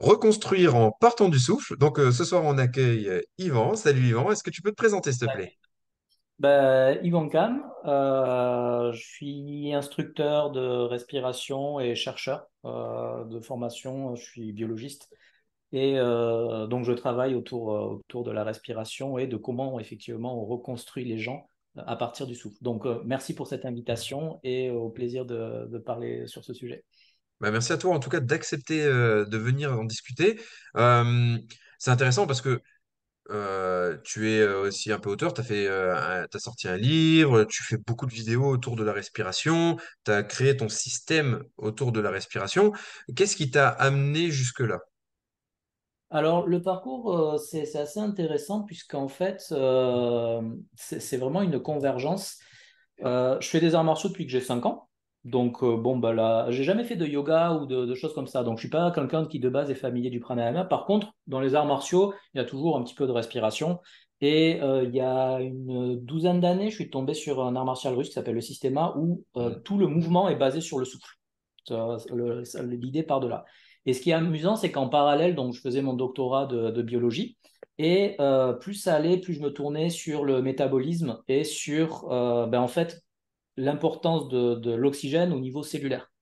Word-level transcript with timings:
reconstruire 0.00 0.76
en 0.76 0.92
partant 0.92 1.28
du 1.28 1.38
souffle. 1.38 1.76
Donc 1.76 1.98
euh, 1.98 2.12
ce 2.12 2.24
soir, 2.24 2.42
on 2.44 2.58
accueille 2.58 3.08
euh, 3.08 3.20
Yvan. 3.38 3.74
Salut 3.74 4.08
Yvan, 4.08 4.30
est-ce 4.30 4.42
que 4.42 4.50
tu 4.50 4.62
peux 4.62 4.70
te 4.70 4.76
présenter, 4.76 5.12
s'il 5.12 5.26
te 5.26 5.32
plaît? 5.32 5.52
Ben, 6.38 6.98
Yvan 7.02 7.28
Kam, 7.28 7.64
euh, 7.84 8.92
je 8.92 9.02
suis 9.02 9.74
instructeur 9.74 10.50
de 10.52 10.60
respiration 10.60 11.80
et 11.80 11.96
chercheur 11.96 12.46
de 12.64 13.40
formation. 13.40 14.14
Je 14.14 14.22
suis 14.22 14.52
biologiste 14.52 15.08
et 15.72 15.96
donc 15.96 16.84
je 16.84 16.92
travaille 16.92 17.34
autour, 17.34 17.68
autour 17.68 18.22
de 18.22 18.30
la 18.30 18.44
respiration 18.44 19.18
et 19.18 19.26
de 19.26 19.36
comment 19.36 19.80
effectivement 19.80 20.40
on 20.40 20.46
reconstruit 20.46 21.04
les 21.04 21.18
gens 21.18 21.48
à 21.76 21.96
partir 21.96 22.26
du 22.26 22.36
souffle. 22.36 22.56
Donc 22.62 22.86
merci 23.04 23.34
pour 23.34 23.48
cette 23.48 23.64
invitation 23.64 24.38
et 24.44 24.70
au 24.70 24.90
plaisir 24.90 25.24
de, 25.24 25.66
de 25.66 25.78
parler 25.78 26.26
sur 26.28 26.44
ce 26.44 26.54
sujet. 26.54 26.84
Bah, 27.40 27.50
merci 27.52 27.72
à 27.72 27.78
toi 27.78 27.94
en 27.94 28.00
tout 28.00 28.10
cas 28.10 28.20
d'accepter 28.20 28.84
euh, 28.84 29.24
de 29.24 29.38
venir 29.38 29.72
en 29.72 29.84
discuter. 29.84 30.40
C'est 30.74 31.90
intéressant 31.92 32.26
parce 32.26 32.40
que 32.40 32.60
euh, 33.30 33.98
tu 34.04 34.30
es 34.30 34.40
euh, 34.40 34.62
aussi 34.62 34.90
un 34.90 34.98
peu 34.98 35.10
auteur, 35.10 35.34
tu 35.34 35.42
as 35.42 36.38
sorti 36.38 36.66
un 36.66 36.76
livre, 36.76 37.44
tu 37.44 37.62
fais 37.62 37.76
beaucoup 37.76 38.06
de 38.06 38.12
vidéos 38.12 38.46
autour 38.48 38.74
de 38.74 38.82
la 38.82 38.92
respiration, 38.92 39.76
tu 40.04 40.10
as 40.10 40.22
créé 40.22 40.56
ton 40.56 40.68
système 40.68 41.44
autour 41.56 41.92
de 41.92 42.00
la 42.00 42.10
respiration. 42.10 42.72
Qu'est-ce 43.14 43.36
qui 43.36 43.50
t'a 43.50 43.68
amené 43.68 44.30
jusque-là? 44.30 44.80
Alors, 46.10 46.46
le 46.46 46.62
parcours, 46.62 47.38
c'est 47.38 47.76
assez 47.76 48.00
intéressant 48.00 48.62
puisqu'en 48.62 49.08
fait, 49.08 49.40
c'est 50.74 51.16
vraiment 51.18 51.42
une 51.42 51.60
convergence. 51.60 52.38
Je 52.98 53.38
fais 53.42 53.60
des 53.60 53.74
arts 53.74 53.84
martiaux 53.84 54.08
depuis 54.08 54.24
que 54.24 54.32
j'ai 54.32 54.40
5 54.40 54.64
ans. 54.64 54.87
Donc, 55.24 55.62
euh, 55.62 55.76
bon, 55.76 55.98
bah 55.98 56.12
là, 56.12 56.46
j'ai 56.50 56.64
jamais 56.64 56.84
fait 56.84 56.96
de 56.96 57.04
yoga 57.04 57.52
ou 57.54 57.66
de, 57.66 57.84
de 57.84 57.94
choses 57.94 58.14
comme 58.14 58.26
ça. 58.26 58.44
Donc, 58.44 58.58
je 58.58 58.62
suis 58.62 58.70
pas 58.70 58.90
quelqu'un 58.92 59.26
qui, 59.26 59.40
de 59.40 59.48
base, 59.48 59.70
est 59.70 59.74
familier 59.74 60.10
du 60.10 60.20
pranayama. 60.20 60.64
Par 60.64 60.86
contre, 60.86 61.08
dans 61.26 61.40
les 61.40 61.54
arts 61.54 61.66
martiaux, 61.66 62.14
il 62.32 62.38
y 62.38 62.40
a 62.40 62.44
toujours 62.44 62.76
un 62.76 62.84
petit 62.84 62.94
peu 62.94 63.06
de 63.06 63.12
respiration. 63.12 63.80
Et 64.20 64.60
euh, 64.62 64.84
il 64.84 64.94
y 64.94 65.00
a 65.00 65.38
une 65.40 65.96
douzaine 65.96 66.40
d'années, 66.40 66.70
je 66.70 66.74
suis 66.76 66.90
tombé 66.90 67.14
sur 67.14 67.44
un 67.44 67.54
art 67.56 67.64
martial 67.64 67.94
russe 67.94 68.08
qui 68.08 68.14
s'appelle 68.14 68.34
le 68.34 68.40
Systema 68.40 68.94
où 68.96 69.24
euh, 69.36 69.54
tout 69.64 69.78
le 69.78 69.86
mouvement 69.86 70.28
est 70.28 70.36
basé 70.36 70.60
sur 70.60 70.78
le 70.78 70.84
souffle. 70.84 71.14
L'idée 72.64 73.02
part 73.02 73.20
de 73.20 73.28
là. 73.28 73.44
Et 73.86 73.92
ce 73.92 74.00
qui 74.00 74.10
est 74.10 74.14
amusant, 74.14 74.56
c'est 74.56 74.72
qu'en 74.72 74.88
parallèle, 74.88 75.34
donc, 75.34 75.52
je 75.52 75.60
faisais 75.60 75.82
mon 75.82 75.92
doctorat 75.92 76.46
de, 76.46 76.70
de 76.70 76.82
biologie. 76.82 77.36
Et 77.78 78.16
plus 78.60 78.74
ça 78.74 78.96
allait, 78.96 79.18
plus 79.18 79.34
je 79.34 79.40
me 79.40 79.50
tournais 79.50 79.88
sur 79.88 80.24
le 80.24 80.42
métabolisme 80.42 81.18
et 81.28 81.44
sur, 81.44 82.08
ben, 82.08 82.60
en 82.60 82.66
fait, 82.66 83.04
l'importance 83.58 84.28
de, 84.28 84.70
l'oxygène 84.74 85.32
au 85.32 85.40
niveau 85.40 85.62
cellulaire. 85.62 86.12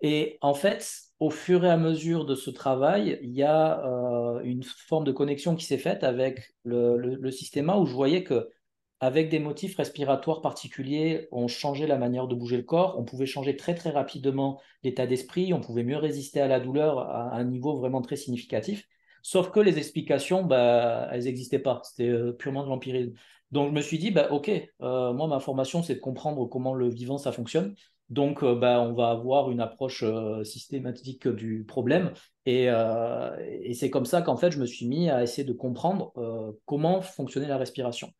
Et 0.00 0.38
en 0.40 0.54
fait, 0.54 0.88
au 1.18 1.30
fur 1.30 1.64
et 1.64 1.70
à 1.70 1.76
mesure 1.76 2.24
de 2.24 2.34
ce 2.34 2.50
travail, 2.50 3.18
il 3.22 3.32
y 3.32 3.42
a 3.42 3.84
euh, 3.84 4.40
une 4.44 4.62
forme 4.62 5.04
de 5.04 5.12
connexion 5.12 5.56
qui 5.56 5.66
s'est 5.66 5.78
faite 5.78 6.04
avec 6.04 6.54
le, 6.64 6.96
le, 6.96 7.30
système 7.30 7.68
où 7.70 7.84
je 7.84 7.92
voyais 7.92 8.24
que 8.24 8.48
avec 9.00 9.30
des 9.30 9.38
motifs 9.38 9.76
respiratoires 9.76 10.40
particuliers, 10.42 11.28
on 11.32 11.48
changeait 11.48 11.86
la 11.86 11.98
manière 11.98 12.28
de 12.28 12.34
bouger 12.34 12.58
le 12.58 12.62
corps, 12.62 12.98
on 12.98 13.04
pouvait 13.04 13.26
changer 13.26 13.56
très 13.56 13.74
très 13.74 13.90
rapidement 13.90 14.60
l'état 14.82 15.06
d'esprit, 15.06 15.52
on 15.54 15.60
pouvait 15.60 15.84
mieux 15.84 15.96
résister 15.96 16.40
à 16.40 16.48
la 16.48 16.60
douleur 16.60 16.98
à 17.00 17.34
un 17.34 17.44
niveau 17.44 17.76
vraiment 17.76 18.02
très 18.02 18.16
significatif. 18.16 18.86
Sauf 19.22 19.50
que 19.50 19.60
les 19.60 19.78
explications, 19.78 20.42
bah, 20.42 21.08
elles 21.12 21.24
n'existaient 21.24 21.58
pas, 21.58 21.80
c'était 21.84 22.08
euh, 22.08 22.32
purement 22.32 22.64
de 22.64 22.68
l'empirisme. 22.68 23.12
Donc 23.50 23.68
je 23.70 23.74
me 23.74 23.80
suis 23.80 23.98
dit, 23.98 24.10
bah, 24.10 24.28
ok, 24.30 24.48
euh, 24.48 25.12
moi 25.12 25.26
ma 25.26 25.40
formation 25.40 25.82
c'est 25.82 25.96
de 25.96 26.00
comprendre 26.00 26.46
comment 26.46 26.74
le 26.74 26.88
vivant 26.88 27.18
ça 27.18 27.32
fonctionne. 27.32 27.74
Donc 28.08 28.42
euh, 28.42 28.54
bah, 28.54 28.80
on 28.80 28.92
va 28.94 29.10
avoir 29.10 29.50
une 29.50 29.60
approche 29.60 30.04
systématique 30.44 31.28
du 31.28 31.64
problème. 31.64 32.12
Et, 32.46 32.68
c'est 33.74 33.90
comme 33.90 34.06
ça 34.06 34.22
qu'en 34.22 34.36
fait 34.36 34.50
je 34.50 34.58
me 34.58 34.66
suis 34.66 34.86
mis 34.86 35.10
à 35.10 35.22
essayer 35.22 35.44
de 35.44 35.52
comprendre 35.52 36.12
comment 36.64 37.02
fonctionnait 37.02 37.48
la 37.48 37.58
respiration. 37.58 38.12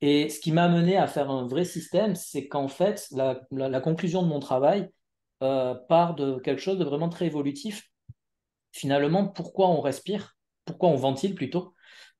Et 0.00 0.28
ce 0.28 0.38
qui 0.38 0.52
m'a 0.52 0.64
amené 0.64 0.96
à 0.96 1.06
faire 1.06 1.30
un 1.30 1.46
vrai 1.46 1.64
système, 1.64 2.14
c'est 2.14 2.46
qu'en 2.46 2.68
fait, 2.68 3.08
la, 3.10 3.40
la- 3.50 3.80
conclusion 3.80 4.22
de 4.22 4.28
mon 4.28 4.38
travail 4.38 4.88
part 5.40 6.14
de 6.14 6.38
quelque 6.38 6.60
chose 6.60 6.78
de 6.78 6.84
vraiment 6.84 7.08
très 7.08 7.26
évolutif. 7.26 7.90
Finalement, 8.72 9.26
pourquoi 9.26 9.68
on 9.68 9.80
respire? 9.80 10.36
Pourquoi 10.64 10.90
on 10.90 10.96
ventile 10.96 11.34
plutôt? 11.34 11.74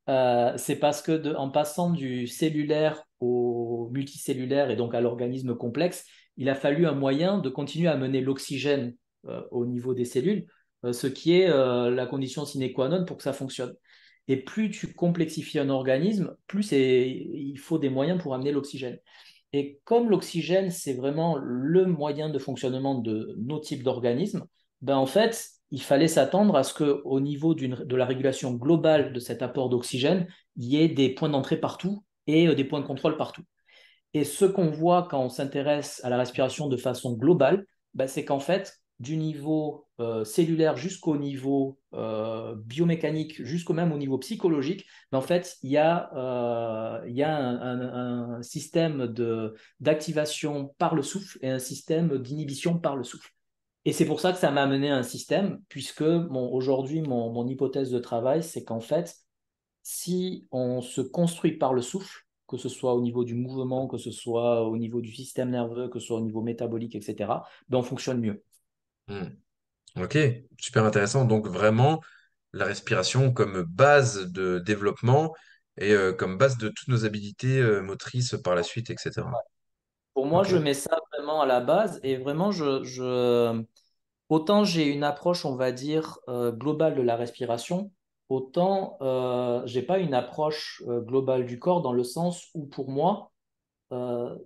Euh, 0.08 0.54
c'est 0.56 0.76
parce 0.76 1.02
que 1.02 1.36
en 1.36 1.50
passant 1.50 1.90
du 1.90 2.26
cellulaire 2.26 3.02
au 3.20 3.90
multicellulaire 3.92 4.70
et 4.70 4.76
donc 4.76 4.94
à 4.94 5.00
l'organisme 5.00 5.54
complexe, 5.54 6.06
il 6.36 6.48
a 6.48 6.54
fallu 6.54 6.86
un 6.86 6.92
moyen 6.92 7.38
de 7.38 7.48
continuer 7.50 7.88
à 7.88 7.96
mener 7.96 8.20
l'oxygène 8.20 8.94
euh, 9.26 9.42
au 9.50 9.66
niveau 9.66 9.92
des 9.92 10.04
cellules, 10.06 10.46
euh, 10.84 10.92
ce 10.92 11.06
qui 11.06 11.38
est 11.38 11.48
la 11.48 12.06
condition 12.06 12.46
sine 12.46 12.72
qua 12.72 12.88
non 12.88 13.04
pour 13.04 13.18
que 13.18 13.22
ça 13.22 13.32
fonctionne. 13.32 13.74
Et 14.28 14.36
plus 14.36 14.70
tu 14.70 14.92
complexifies 14.94 15.58
un 15.58 15.70
organisme, 15.70 16.34
plus 16.46 16.72
il 16.72 17.58
faut 17.58 17.78
des 17.78 17.88
moyens 17.88 18.20
pour 18.22 18.34
amener 18.34 18.52
l'oxygène. 18.52 18.98
Et 19.52 19.80
comme 19.84 20.10
l'oxygène, 20.10 20.70
c'est 20.70 20.92
vraiment 20.92 21.38
le 21.38 21.86
moyen 21.86 22.28
de 22.28 22.38
fonctionnement 22.38 22.96
de 22.96 23.34
nos 23.38 23.58
types 23.58 23.82
d'organismes, 23.82 24.44
ben 24.82 24.96
en 24.96 25.06
fait, 25.06 25.57
il 25.70 25.82
fallait 25.82 26.08
s'attendre 26.08 26.56
à 26.56 26.64
ce 26.64 26.74
qu'au 26.74 27.20
niveau 27.20 27.54
de 27.54 27.96
la 27.96 28.06
régulation 28.06 28.54
globale 28.54 29.12
de 29.12 29.20
cet 29.20 29.42
apport 29.42 29.68
d'oxygène, 29.68 30.26
il 30.56 30.66
y 30.66 30.82
ait 30.82 30.88
des 30.88 31.10
points 31.10 31.28
d'entrée 31.28 31.58
partout 31.58 32.04
et 32.26 32.48
euh, 32.48 32.54
des 32.54 32.64
points 32.64 32.80
de 32.80 32.86
contrôle 32.86 33.16
partout. 33.16 33.42
Et 34.14 34.24
ce 34.24 34.44
qu'on 34.46 34.70
voit 34.70 35.06
quand 35.10 35.22
on 35.22 35.28
s'intéresse 35.28 36.00
à 36.04 36.10
la 36.10 36.18
respiration 36.18 36.68
de 36.68 36.76
façon 36.76 37.14
globale, 37.14 37.66
ben, 37.94 38.06
c'est 38.06 38.24
qu'en 38.24 38.40
fait, 38.40 38.74
du 39.00 39.16
niveau 39.16 39.86
euh, 40.00 40.24
cellulaire 40.24 40.76
jusqu'au 40.76 41.16
niveau 41.18 41.78
euh, 41.94 42.54
biomécanique, 42.56 43.42
jusqu'au 43.44 43.74
même 43.74 43.92
au 43.92 43.98
niveau 43.98 44.18
psychologique, 44.18 44.86
ben, 45.12 45.18
en 45.18 45.22
fait, 45.22 45.56
il 45.62 45.70
y 45.70 45.76
a, 45.76 46.10
un, 46.14 48.42
système 48.42 49.12
d'activation 49.80 50.74
par 50.78 50.94
le 50.94 51.02
souffle 51.02 51.38
et 51.42 51.50
un 51.50 51.58
système 51.58 52.18
d'inhibition 52.18 52.78
par 52.78 52.96
le 52.96 53.04
souffle. 53.04 53.30
Et 53.88 53.92
c'est 53.92 54.04
pour 54.04 54.20
ça 54.20 54.32
que 54.32 54.38
ça 54.38 54.50
m'a 54.50 54.64
amené 54.64 54.90
à 54.90 54.96
un 54.96 55.02
système, 55.02 55.62
puisque 55.70 56.02
mon, 56.02 56.52
aujourd'hui, 56.52 57.00
mon, 57.00 57.32
mon 57.32 57.48
hypothèse 57.48 57.90
de 57.90 57.98
travail, 57.98 58.42
c'est 58.42 58.62
qu'en 58.62 58.80
fait, 58.80 59.16
si 59.82 60.46
on 60.50 60.82
se 60.82 61.00
construit 61.00 61.52
par 61.52 61.72
le 61.72 61.80
souffle, 61.80 62.26
que 62.48 62.58
ce 62.58 62.68
soit 62.68 62.92
au 62.92 63.00
niveau 63.00 63.24
du 63.24 63.34
mouvement, 63.34 63.88
que 63.88 63.96
ce 63.96 64.10
soit 64.10 64.68
au 64.68 64.76
niveau 64.76 65.00
du 65.00 65.10
système 65.10 65.48
nerveux, 65.48 65.88
que 65.88 66.00
ce 66.00 66.08
soit 66.08 66.18
au 66.18 66.20
niveau 66.20 66.42
métabolique, 66.42 66.96
etc., 66.96 67.30
ben 67.70 67.78
on 67.78 67.82
fonctionne 67.82 68.20
mieux. 68.20 68.44
Mm. 69.06 70.02
Ok, 70.02 70.18
super 70.58 70.84
intéressant. 70.84 71.24
Donc 71.24 71.46
vraiment, 71.46 72.02
la 72.52 72.66
respiration 72.66 73.32
comme 73.32 73.62
base 73.62 74.30
de 74.30 74.58
développement 74.58 75.32
et 75.78 75.92
euh, 75.92 76.12
comme 76.12 76.36
base 76.36 76.58
de 76.58 76.68
toutes 76.68 76.88
nos 76.88 77.06
habilités 77.06 77.58
euh, 77.58 77.80
motrices 77.80 78.36
par 78.44 78.54
la 78.54 78.64
suite, 78.64 78.90
etc. 78.90 79.22
Pour 80.12 80.26
moi, 80.26 80.42
je 80.42 80.58
mets 80.58 80.74
ça 80.74 80.98
à 81.40 81.46
la 81.46 81.60
base 81.60 82.00
et 82.02 82.16
vraiment, 82.16 82.50
je, 82.50 83.64
autant 84.28 84.64
j'ai 84.64 84.86
une 84.86 85.04
approche, 85.04 85.44
on 85.44 85.56
va 85.56 85.72
dire, 85.72 86.18
euh, 86.28 86.52
globale 86.52 86.94
de 86.96 87.02
la 87.02 87.16
respiration, 87.16 87.92
autant 88.28 88.98
euh, 89.00 89.62
j'ai 89.66 89.82
pas 89.82 89.98
une 89.98 90.14
approche 90.14 90.82
euh, 90.88 91.00
globale 91.00 91.46
du 91.46 91.58
corps 91.58 91.82
dans 91.82 91.92
le 91.92 92.04
sens 92.04 92.48
où 92.54 92.66
pour 92.66 92.90
moi, 92.90 93.32
euh, 93.92 94.36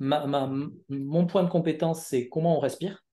ma- 0.00 0.50
mon 0.88 1.26
point 1.26 1.44
de 1.44 1.50
compétence, 1.50 2.04
c'est 2.06 2.28
comment 2.28 2.58
on 2.58 2.60
respire. 2.60 3.04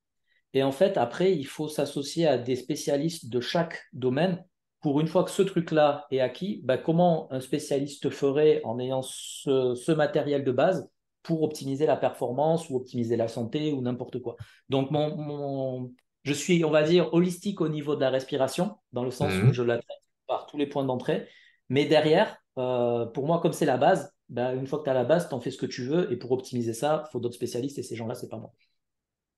Et 0.53 0.64
en 0.64 0.72
fait, 0.72 0.97
après, 0.97 1.35
il 1.35 1.46
faut 1.46 1.68
s'associer 1.68 2.28
à 2.28 2.38
des 2.38 2.56
spécialistes 2.56 3.30
de 3.30 3.40
chaque 3.41 3.81
domaine 3.94 4.44
pour 4.81 5.02
une 5.02 5.08
fois 5.08 5.24
que 5.24 5.31
ce 5.31 5.41
truc-là 5.41 6.08
est 6.12 6.20
acquis, 6.20 6.62
bah, 6.64 6.78
comment 6.78 7.31
un 7.31 7.41
spécialiste 7.41 8.09
ferait 8.09 8.62
en 8.66 8.80
ayant 8.80 9.02
ce 9.02 9.91
matériel 9.94 10.44
de 10.44 10.52
base 10.52 10.90
pour 11.23 11.44
optimiser 11.44 11.85
la 11.85 11.97
performance 11.97 12.69
ou 12.69 12.75
optimiser 12.78 13.16
la 13.17 13.28
santé 13.28 13.72
ou 13.73 13.81
n'importe 13.81 14.19
quoi. 14.22 14.35
Donc, 14.69 14.91
mon, 14.91 15.16
mon- 15.17 15.94
je 16.23 16.34
suis, 16.34 16.63
on 16.66 16.69
va 16.72 16.84
dire, 16.84 17.13
holistique 17.13 17.61
au 17.61 17.69
niveau 17.69 17.95
de 17.95 18.01
la 18.01 18.09
respiration, 18.09 18.78
dans 18.93 19.03
le 19.03 19.11
sens 19.11 19.41
où 19.41 19.52
Mhm. 19.52 19.53
je 19.53 19.64
la 19.64 19.78
traite 19.78 19.97
par 20.28 20.46
tous 20.47 20.58
les 20.58 20.67
points 20.67 20.85
d'entrée. 20.85 21.28
Mais 21.70 21.85
derrière, 21.85 22.37
euh, 22.58 23.05
pour 23.08 23.25
moi, 23.28 23.40
comme 23.41 23.53
c'est 23.53 23.66
la 23.66 23.78
base, 23.78 24.14
bah, 24.29 24.53
une 24.53 24.67
fois 24.67 24.79
que 24.79 24.84
tu 24.85 24.90
as 24.90 24.93
la 24.93 25.03
base, 25.05 25.28
tu 25.29 25.34
en 25.35 25.40
fais 25.41 25.52
ce 25.52 25.58
que 25.58 25.66
tu 25.66 25.84
veux. 25.85 26.11
Et 26.11 26.17
pour 26.17 26.31
optimiser 26.31 26.73
ça, 26.73 27.03
il 27.08 27.11
faut 27.11 27.20
d'autres 27.20 27.35
spécialistes 27.35 27.78
et 27.78 27.84
ces 27.84 27.96
gens-là, 27.96 28.16
c'est 28.16 28.29
pas 28.29 28.37
moi. 28.37 28.53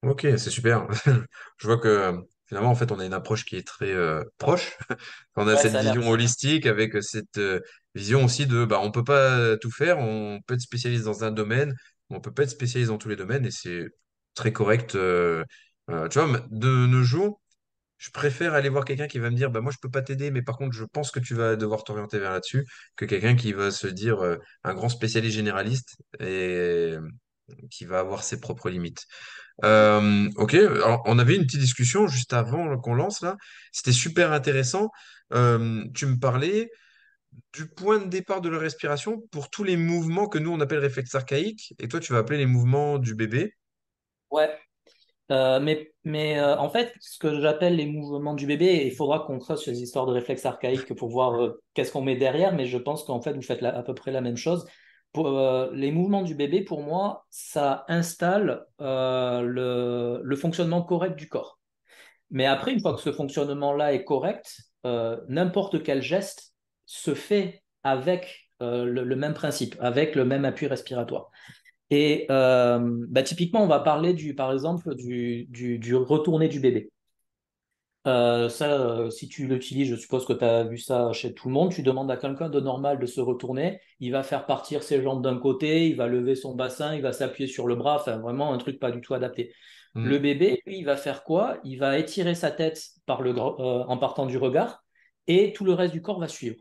Ok, 0.04 0.22
c'est 0.38 0.50
super. 0.52 0.88
Je 1.58 1.68
vois 1.68 1.78
que 1.80 2.14
finalement, 2.48 2.70
en 2.70 2.76
fait, 2.76 2.92
on 2.92 3.00
a 3.00 3.06
une 3.06 3.14
approche 3.14 3.44
qui 3.46 3.56
est 3.56 3.66
très 3.66 3.92
euh, 3.92 4.24
proche. 4.38 4.78
On 5.36 5.48
a 5.48 5.58
Ouais, 5.58 5.58
cette 5.58 5.76
vision 5.76 6.08
holistique 6.10 6.66
avec 6.68 7.02
cette 7.04 7.38
euh, 7.40 7.60
vision 7.96 8.24
aussi 8.26 8.46
de, 8.48 8.66
bah, 8.66 8.80
on 8.82 8.92
peut 8.92 9.04
pas 9.04 9.58
tout 9.58 9.72
faire, 9.72 10.00
on 10.00 10.42
peut 10.48 10.56
être 10.56 10.62
spécialiste 10.62 11.06
dans 11.06 11.24
un 11.24 11.32
domaine, 11.32 11.74
on 12.10 12.20
peut 12.22 12.34
pas 12.34 12.44
être 12.44 12.50
spécialiste 12.50 12.92
dans 12.92 12.98
tous 12.98 13.10
les 13.10 13.16
domaines 13.16 13.46
et 13.46 13.52
c'est 13.52 13.88
très 14.36 14.52
correct. 14.54 14.96
euh, 14.96 15.44
euh, 15.90 16.08
tu 16.10 16.20
vois, 16.20 16.40
de 16.52 16.88
nos 16.88 17.04
jours, 17.04 17.42
je 17.98 18.10
préfère 18.12 18.54
aller 18.54 18.70
voir 18.70 18.86
quelqu'un 18.86 19.08
qui 19.08 19.20
va 19.20 19.30
me 19.32 19.36
dire, 19.36 19.52
bah, 19.52 19.62
moi, 19.62 19.72
je 19.74 19.80
peux 19.82 19.90
pas 19.92 20.02
t'aider, 20.02 20.32
mais 20.32 20.42
par 20.44 20.58
contre, 20.58 20.74
je 20.76 20.86
pense 20.86 21.12
que 21.12 21.20
tu 21.20 21.36
vas 21.36 21.56
devoir 21.56 21.84
t'orienter 21.84 22.20
vers 22.20 22.32
là-dessus, 22.32 22.66
que 22.98 23.06
quelqu'un 23.06 23.36
qui 23.36 23.54
va 23.54 23.72
se 23.72 23.88
dire 23.88 24.22
euh, 24.24 24.38
un 24.64 24.74
grand 24.74 24.90
spécialiste 24.90 25.36
généraliste 25.36 25.98
et 26.20 26.96
qui 27.72 27.86
va 27.86 28.00
avoir 28.00 28.24
ses 28.24 28.40
propres 28.40 28.70
limites. 28.70 29.06
Ok, 29.64 30.56
on 31.06 31.20
avait 31.20 31.36
une 31.36 31.46
petite 31.46 31.60
discussion 31.60 32.08
juste 32.08 32.34
avant 32.34 32.78
qu'on 32.80 32.94
lance 32.96 33.22
là. 33.22 33.38
C'était 33.72 33.92
super 33.92 34.32
intéressant. 34.34 34.90
Tu 35.32 36.06
me 36.06 36.20
parlais 36.20 36.70
du 37.54 37.68
point 37.68 38.00
de 38.00 38.08
départ 38.08 38.42
de 38.42 38.50
la 38.50 38.60
respiration 38.60 39.22
pour 39.32 39.50
tous 39.50 39.64
les 39.64 39.78
mouvements 39.78 40.28
que 40.28 40.38
nous 40.38 40.52
on 40.52 40.60
appelle 40.60 40.80
réflexes 40.80 41.16
archaïques, 41.16 41.74
et 41.80 41.88
toi 41.88 42.00
tu 42.00 42.14
vas 42.14 42.20
appeler 42.20 42.40
les 42.40 42.46
mouvements 42.46 42.98
du 42.98 43.16
bébé. 43.16 43.54
Ouais. 44.32 44.50
Euh, 45.32 45.60
mais 45.60 45.92
mais 46.04 46.40
euh, 46.40 46.56
en 46.58 46.70
fait, 46.70 46.94
ce 47.00 47.18
que 47.18 47.40
j'appelle 47.42 47.76
les 47.76 47.88
mouvements 47.88 48.36
du 48.36 48.46
bébé, 48.46 48.86
il 48.86 48.96
faudra 48.96 49.22
qu'on 49.22 49.40
creuse 49.40 49.66
les 49.66 49.82
histoires 49.82 50.06
de 50.06 50.12
réflexes 50.12 50.46
archaïques 50.46 50.94
pour 50.96 51.10
voir 51.10 51.42
euh, 51.42 51.62
qu'est-ce 51.74 51.92
qu'on 51.92 52.04
met 52.04 52.16
derrière, 52.16 52.54
mais 52.54 52.66
je 52.68 52.78
pense 52.78 53.04
qu'en 53.04 53.22
fait, 53.22 53.34
vous 53.34 53.42
faites 53.42 53.64
à 53.64 53.82
peu 53.82 53.96
près 53.96 54.12
la 54.12 54.22
même 54.22 54.38
chose. 54.38 54.66
Pour, 55.14 55.30
les 55.72 55.92
mouvements 55.92 56.24
du 56.24 56.36
bébé, 56.36 56.62
pour 56.62 56.84
moi, 56.84 57.26
ça 57.30 57.86
installe 57.88 58.66
le, 58.80 60.36
fonctionnement 60.36 60.84
correct 60.84 61.16
du 61.16 61.30
corps. 61.30 61.58
Mais 62.32 62.46
après, 62.46 62.74
une 62.74 62.82
fois 62.82 62.94
que 62.94 63.02
ce 63.02 63.14
fonctionnement-là 63.14 63.94
est 63.94 64.04
correct, 64.04 64.58
n'importe 64.84 65.84
quel 65.84 66.02
geste 66.02 66.55
se 66.86 67.14
fait 67.16 67.64
avec 67.84 68.50
euh, 68.62 68.86
le, 68.86 69.04
le 69.04 69.16
même 69.16 69.34
principe, 69.34 69.76
avec 69.80 70.16
le 70.16 70.26
même 70.26 70.46
appui 70.46 70.68
respiratoire. 70.68 71.30
Et 71.92 72.28
euh, 72.32 72.80
bah, 73.10 73.24
typiquement, 73.24 73.64
on 73.64 73.68
va 73.68 73.80
parler 73.80 74.14
du, 74.14 74.36
par 74.36 74.52
exemple 74.54 74.96
du, 74.96 75.46
du, 75.50 75.80
du 75.80 75.96
retourné 75.96 76.48
du 76.50 76.60
bébé. 76.60 76.92
Euh, 78.08 78.50
ça, 78.50 79.10
si 79.10 79.28
tu 79.28 79.48
l'utilises, 79.48 79.90
je 79.90 79.96
suppose 79.96 80.28
que 80.28 80.34
tu 80.34 80.44
as 80.46 80.64
vu 80.64 80.78
ça 80.78 81.12
chez 81.12 81.34
tout 81.34 81.48
le 81.48 81.54
monde, 81.56 81.72
tu 81.74 81.82
demandes 81.82 82.12
à 82.12 82.18
quelqu'un 82.18 82.50
de 82.50 82.60
normal 82.60 83.00
de 83.00 83.08
se 83.08 83.20
retourner, 83.20 83.80
il 84.00 84.12
va 84.12 84.22
faire 84.22 84.46
partir 84.46 84.84
ses 84.84 85.02
jambes 85.02 85.24
d'un 85.24 85.40
côté, 85.40 85.88
il 85.90 85.96
va 85.96 86.06
lever 86.06 86.36
son 86.36 86.54
bassin, 86.54 86.94
il 86.96 87.02
va 87.02 87.14
s'appuyer 87.14 87.48
sur 87.50 87.66
le 87.66 87.76
bras, 87.76 87.96
enfin 87.96 88.18
vraiment 88.20 88.54
un 88.54 88.60
truc 88.60 88.80
pas 88.80 88.92
du 88.92 89.02
tout 89.02 89.16
adapté. 89.16 89.52
Le 90.04 90.18
Hmm. 90.18 90.20
bébé, 90.20 90.62
lui, 90.68 90.78
il 90.80 90.84
va 90.86 90.98
faire 90.98 91.24
quoi? 91.24 91.58
Il 91.64 91.80
va 91.80 91.98
étirer 91.98 92.36
sa 92.36 92.52
tête 92.52 92.80
par 93.08 93.24
le, 93.24 93.36
en 93.40 93.98
partant 93.98 94.28
du 94.28 94.38
regard 94.38 94.84
et 95.26 95.52
tout 95.54 95.66
le 95.66 95.74
reste 95.74 95.94
du 95.94 96.02
corps 96.04 96.20
va 96.20 96.28
suivre. 96.28 96.58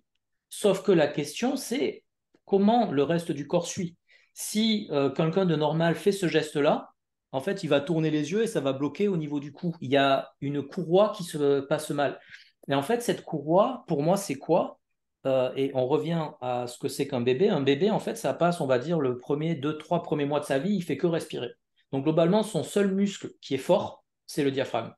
Sauf 0.56 0.84
que 0.84 0.92
la 0.92 1.08
question, 1.08 1.56
c'est 1.56 2.04
comment 2.44 2.88
le 2.92 3.02
reste 3.02 3.32
du 3.32 3.48
corps 3.48 3.66
suit. 3.66 3.96
Si 4.34 4.86
euh, 4.92 5.10
quelqu'un 5.10 5.46
de 5.46 5.56
normal 5.56 5.96
fait 5.96 6.12
ce 6.12 6.28
geste-là, 6.28 6.90
en 7.32 7.40
fait, 7.40 7.64
il 7.64 7.66
va 7.68 7.80
tourner 7.80 8.08
les 8.08 8.30
yeux 8.30 8.44
et 8.44 8.46
ça 8.46 8.60
va 8.60 8.72
bloquer 8.72 9.08
au 9.08 9.16
niveau 9.16 9.40
du 9.40 9.52
cou. 9.52 9.74
Il 9.80 9.90
y 9.90 9.96
a 9.96 10.32
une 10.40 10.62
courroie 10.62 11.12
qui 11.16 11.24
se 11.24 11.58
passe 11.58 11.90
mal. 11.90 12.20
Et 12.68 12.74
en 12.76 12.82
fait, 12.82 13.02
cette 13.02 13.24
courroie, 13.24 13.82
pour 13.88 14.04
moi, 14.04 14.16
c'est 14.16 14.36
quoi? 14.36 14.78
Euh, 15.26 15.50
et 15.56 15.72
on 15.74 15.88
revient 15.88 16.28
à 16.40 16.68
ce 16.68 16.78
que 16.78 16.86
c'est 16.86 17.08
qu'un 17.08 17.20
bébé. 17.20 17.48
Un 17.48 17.60
bébé, 17.60 17.90
en 17.90 17.98
fait, 17.98 18.14
ça 18.14 18.32
passe, 18.32 18.60
on 18.60 18.68
va 18.68 18.78
dire, 18.78 19.00
le 19.00 19.18
premier, 19.18 19.56
deux, 19.56 19.76
trois 19.76 20.04
premiers 20.04 20.24
mois 20.24 20.38
de 20.38 20.44
sa 20.44 20.60
vie, 20.60 20.76
il 20.76 20.82
fait 20.82 20.96
que 20.96 21.08
respirer. 21.08 21.50
Donc, 21.90 22.04
globalement, 22.04 22.44
son 22.44 22.62
seul 22.62 22.94
muscle 22.94 23.32
qui 23.40 23.56
est 23.56 23.58
fort, 23.58 24.04
c'est 24.26 24.44
le 24.44 24.52
diaphragme. 24.52 24.92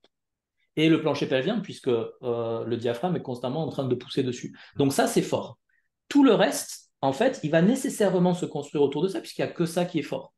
Et 0.77 0.89
le 0.89 1.01
plancher 1.01 1.27
pelvien, 1.27 1.61
puisque 1.61 1.89
euh, 1.89 2.65
le 2.65 2.77
diaphragme 2.77 3.17
est 3.17 3.23
constamment 3.23 3.65
en 3.65 3.69
train 3.69 3.85
de 3.85 3.95
pousser 3.95 4.23
dessus. 4.23 4.57
Donc, 4.77 4.93
ça, 4.93 5.07
c'est 5.07 5.23
fort. 5.23 5.59
Tout 6.09 6.23
le 6.23 6.35
reste, 6.35 6.91
en 7.01 7.13
fait, 7.13 7.41
il 7.43 7.51
va 7.51 7.63
nécessairement 7.63 8.35
se 8.35 8.47
construire 8.47 8.83
autour 8.83 9.03
de 9.03 9.09
ça, 9.09 9.21
puisqu'il 9.21 9.43
n'y 9.43 9.51
a 9.51 9.53
que 9.53 9.67
ça 9.67 9.85
qui 9.85 9.99
est 9.99 10.03
fort. 10.03 10.35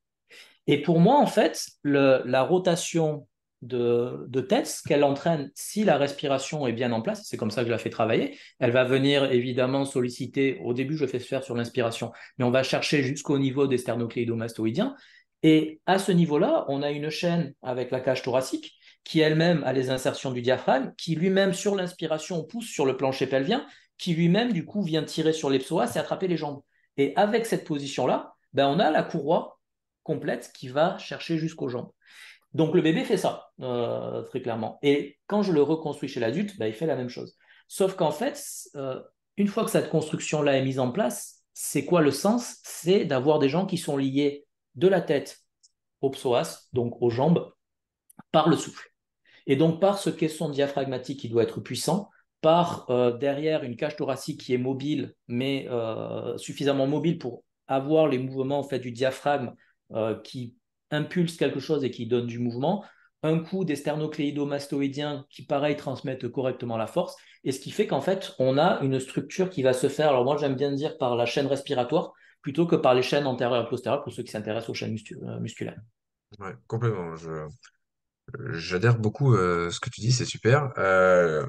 Et 0.67 0.83
pour 0.83 1.01
moi, 1.01 1.19
en 1.19 1.27
fait, 1.27 1.67
la 1.83 2.43
rotation 2.43 3.27
de, 3.63 4.41
tête, 4.41 4.67
ce 4.67 4.83
qu'elle 4.83 5.05
entraîne, 5.05 5.51
si 5.55 5.85
la 5.85 5.97
respiration 5.97 6.67
est 6.67 6.73
bien 6.73 6.93
en 6.93 7.03
place, 7.03 7.23
c'est 7.25 7.37
comme 7.37 7.51
ça 7.51 7.63
que 7.63 7.67
je 7.67 7.73
la 7.73 7.79
fais 7.79 7.91
travailler, 7.91 8.39
elle 8.59 8.71
va 8.71 8.85
venir 8.85 9.33
évidemment 9.33 9.85
solliciter, 9.85 10.59
au 10.63 10.75
début 10.75 10.97
je 10.97 11.07
fais 11.07 11.19
faire 11.19 11.43
sur 11.43 11.55
l'inspiration, 11.55 12.13
mais 12.37 12.45
on 12.45 12.51
va 12.51 12.63
chercher 12.63 13.03
jusqu'au 13.03 13.39
niveau 13.39 13.67
des 13.67 13.79
sternocléidomastoïdiens. 13.79 14.95
Et 15.43 15.81
à 15.87 15.99
ce 15.99 16.13
niveau-là, 16.13 16.65
on 16.69 16.83
a 16.83 16.91
une 16.91 17.11
chaîne 17.11 17.55
avec 17.63 17.91
la 17.91 18.01
cage 18.01 18.23
thoracique 18.23 18.75
qui 19.09 19.21
elle-même 19.21 19.65
a 19.65 19.73
les 19.73 19.89
insertions 19.89 20.33
du 20.33 20.43
diaphragme, 20.43 20.93
qui 20.99 21.15
lui-même 21.15 21.55
sur 21.55 21.75
l'inspiration 21.75 22.45
pousse 22.45 22.67
sur 22.67 22.85
le 22.85 22.95
plancher 22.95 23.27
pelvien, 23.27 23.67
qui 23.97 24.13
lui-même 24.13 24.53
du 24.53 24.67
coup 24.67 24.83
vient 24.83 25.03
tirer 25.03 25.33
sur 25.33 25.49
les 25.49 25.61
psoas 25.61 25.91
et 25.95 25.99
attraper 25.99 26.29
les 26.29 26.37
jambes. 26.37 26.61
Et 26.99 27.15
avec 27.17 27.47
cette 27.47 27.67
position-là, 27.67 28.35
ben, 28.53 28.69
on 28.69 28.79
a 28.79 28.91
la 28.91 29.03
courroie 29.03 29.61
complète 30.03 30.53
qui 30.53 30.69
va 30.69 30.99
chercher 30.99 31.39
jusqu'aux 31.39 31.71
jambes. 31.71 31.91
Donc 32.53 32.75
le 32.75 32.83
bébé 32.83 33.03
fait 33.03 33.17
ça, 33.17 33.49
euh, 33.63 34.25
très 34.25 34.43
clairement. 34.43 34.79
Et 34.83 35.19
quand 35.27 35.43
je 35.43 35.53
le 35.53 35.63
reconstruis 35.63 36.11
chez 36.11 36.21
l'adulte, 36.21 36.59
bah, 36.59 36.69
il 36.69 36.75
fait 36.75 36.85
la 36.85 36.97
même 36.97 37.09
chose. 37.09 37.35
Sauf 37.67 37.95
qu'en 37.95 38.13
fait, 38.13 38.39
euh, 38.77 39.01
une 39.39 39.49
fois 39.49 39.65
que 39.65 39.71
cette 39.71 39.89
construction-là 39.89 40.59
est 40.59 40.63
mise 40.63 40.81
en 40.81 40.93
place, 40.93 41.45
c'est 41.55 41.87
quoi 41.87 42.03
le 42.03 42.11
sens? 42.11 42.59
C'est 42.63 43.07
d'avoir 43.07 43.39
des 43.39 43.49
gens 43.49 43.65
qui 43.65 43.79
sont 43.79 43.97
liés 43.97 44.45
de 44.75 44.87
la 44.87 45.01
tête 45.01 45.39
au 46.03 46.11
psoas, 46.11 46.69
donc 46.75 47.01
aux 47.01 47.09
jambes, 47.09 47.51
par 48.33 48.51
le 48.51 48.57
souffle. 48.57 48.88
Et 49.49 49.57
donc 49.57 49.81
par 49.81 49.99
ce 49.99 50.11
caisson 50.11 50.49
diaphragmatique 50.51 51.21
qui 51.21 51.29
doit 51.29 51.43
être 51.43 51.61
puissant, 51.61 52.11
par 52.41 52.89
euh, 52.91 53.17
derrière 53.17 53.65
une 53.65 53.77
cage 53.77 53.97
thoracique 53.97 54.41
qui 54.41 54.55
est 54.55 54.59
mobile, 54.59 55.15
mais 55.27 55.67
euh, 55.71 56.37
suffisamment 56.39 56.87
mobile 56.87 57.19
pour 57.19 57.43
avoir 57.67 58.07
les 58.07 58.19
mouvements 58.19 58.61
en 58.61 58.63
fait, 58.63 58.79
du 58.79 58.93
diaphragme 58.93 59.55
euh, 59.93 60.15
qui 60.21 60.55
impulse 60.91 61.37
quelque 61.37 61.61
chose 61.61 61.85
et 61.85 61.91
qui 61.91 62.07
donne 62.07 62.27
du 62.27 62.39
mouvement, 62.39 62.85
un 63.23 63.41
coup 63.41 63.65
des 63.65 63.75
sternocléidomastoïdiens 63.75 65.27
qui, 65.31 65.45
pareil, 65.45 65.77
transmettent 65.77 66.29
correctement 66.29 66.77
la 66.77 66.87
force, 66.87 67.17
et 67.43 67.51
ce 67.51 67.59
qui 67.59 67.73
fait 67.73 67.87
qu'en 67.87 68.01
fait, 68.01 68.35
on 68.39 68.57
a 68.59 68.81
une 68.81 69.01
structure 69.01 69.51
qui 69.51 69.63
va 69.63 69.73
se 69.73 69.89
faire, 69.89 70.11
alors 70.11 70.25
moi 70.25 70.37
j'aime 70.37 70.55
bien 70.55 70.71
dire 70.71 70.97
par 70.99 71.17
la 71.17 71.27
chaîne 71.27 71.47
respiratoire, 71.47 72.13
plutôt 72.43 72.67
que 72.67 72.77
par 72.77 72.95
les 72.95 73.03
chaînes 73.03 73.27
antérieures 73.27 73.67
et 73.67 73.69
postérieures 73.69 74.05
pour 74.05 74.13
ceux 74.13 74.23
qui 74.23 74.31
s'intéressent 74.31 74.71
aux 74.71 74.75
chaînes 74.75 74.95
muscu- 74.95 75.19
musculaires. 75.41 75.81
Ouais, 76.39 76.55
complètement. 76.69 77.17
J'adhère 78.51 78.99
beaucoup 78.99 79.35
euh, 79.35 79.71
ce 79.71 79.81
que 79.81 79.91
tu 79.91 80.01
dis, 80.01 80.13
c'est 80.13 80.25
super. 80.25 80.73
Euh, 80.79 81.47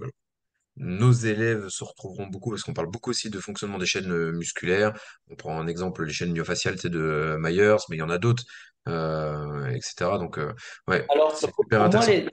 nos 0.77 1.11
élèves 1.11 1.69
se 1.69 1.83
retrouveront 1.83 2.27
beaucoup 2.27 2.51
parce 2.51 2.63
qu'on 2.63 2.73
parle 2.73 2.89
beaucoup 2.91 3.11
aussi 3.11 3.29
de 3.29 3.39
fonctionnement 3.39 3.77
des 3.79 3.85
chaînes 3.87 4.11
euh, 4.11 4.31
musculaires. 4.33 4.93
On 5.29 5.35
prend 5.35 5.59
un 5.59 5.67
exemple, 5.67 6.05
les 6.05 6.13
chaînes 6.13 6.33
myofasciales, 6.33 6.79
c'est 6.79 6.89
de 6.89 6.99
euh, 6.99 7.37
Myers, 7.39 7.77
mais 7.89 7.97
il 7.97 7.99
y 7.99 8.03
en 8.03 8.09
a 8.09 8.17
d'autres, 8.19 8.43
euh, 8.87 9.67
etc. 9.69 10.19
Donc, 10.19 10.39
ouais, 10.87 11.09
Alors, 11.09 11.33
c'est 11.33 11.51
super 11.61 11.81
pour 11.81 11.91
moi, 11.91 12.05
intéressant. 12.05 12.11
les, 12.11 12.27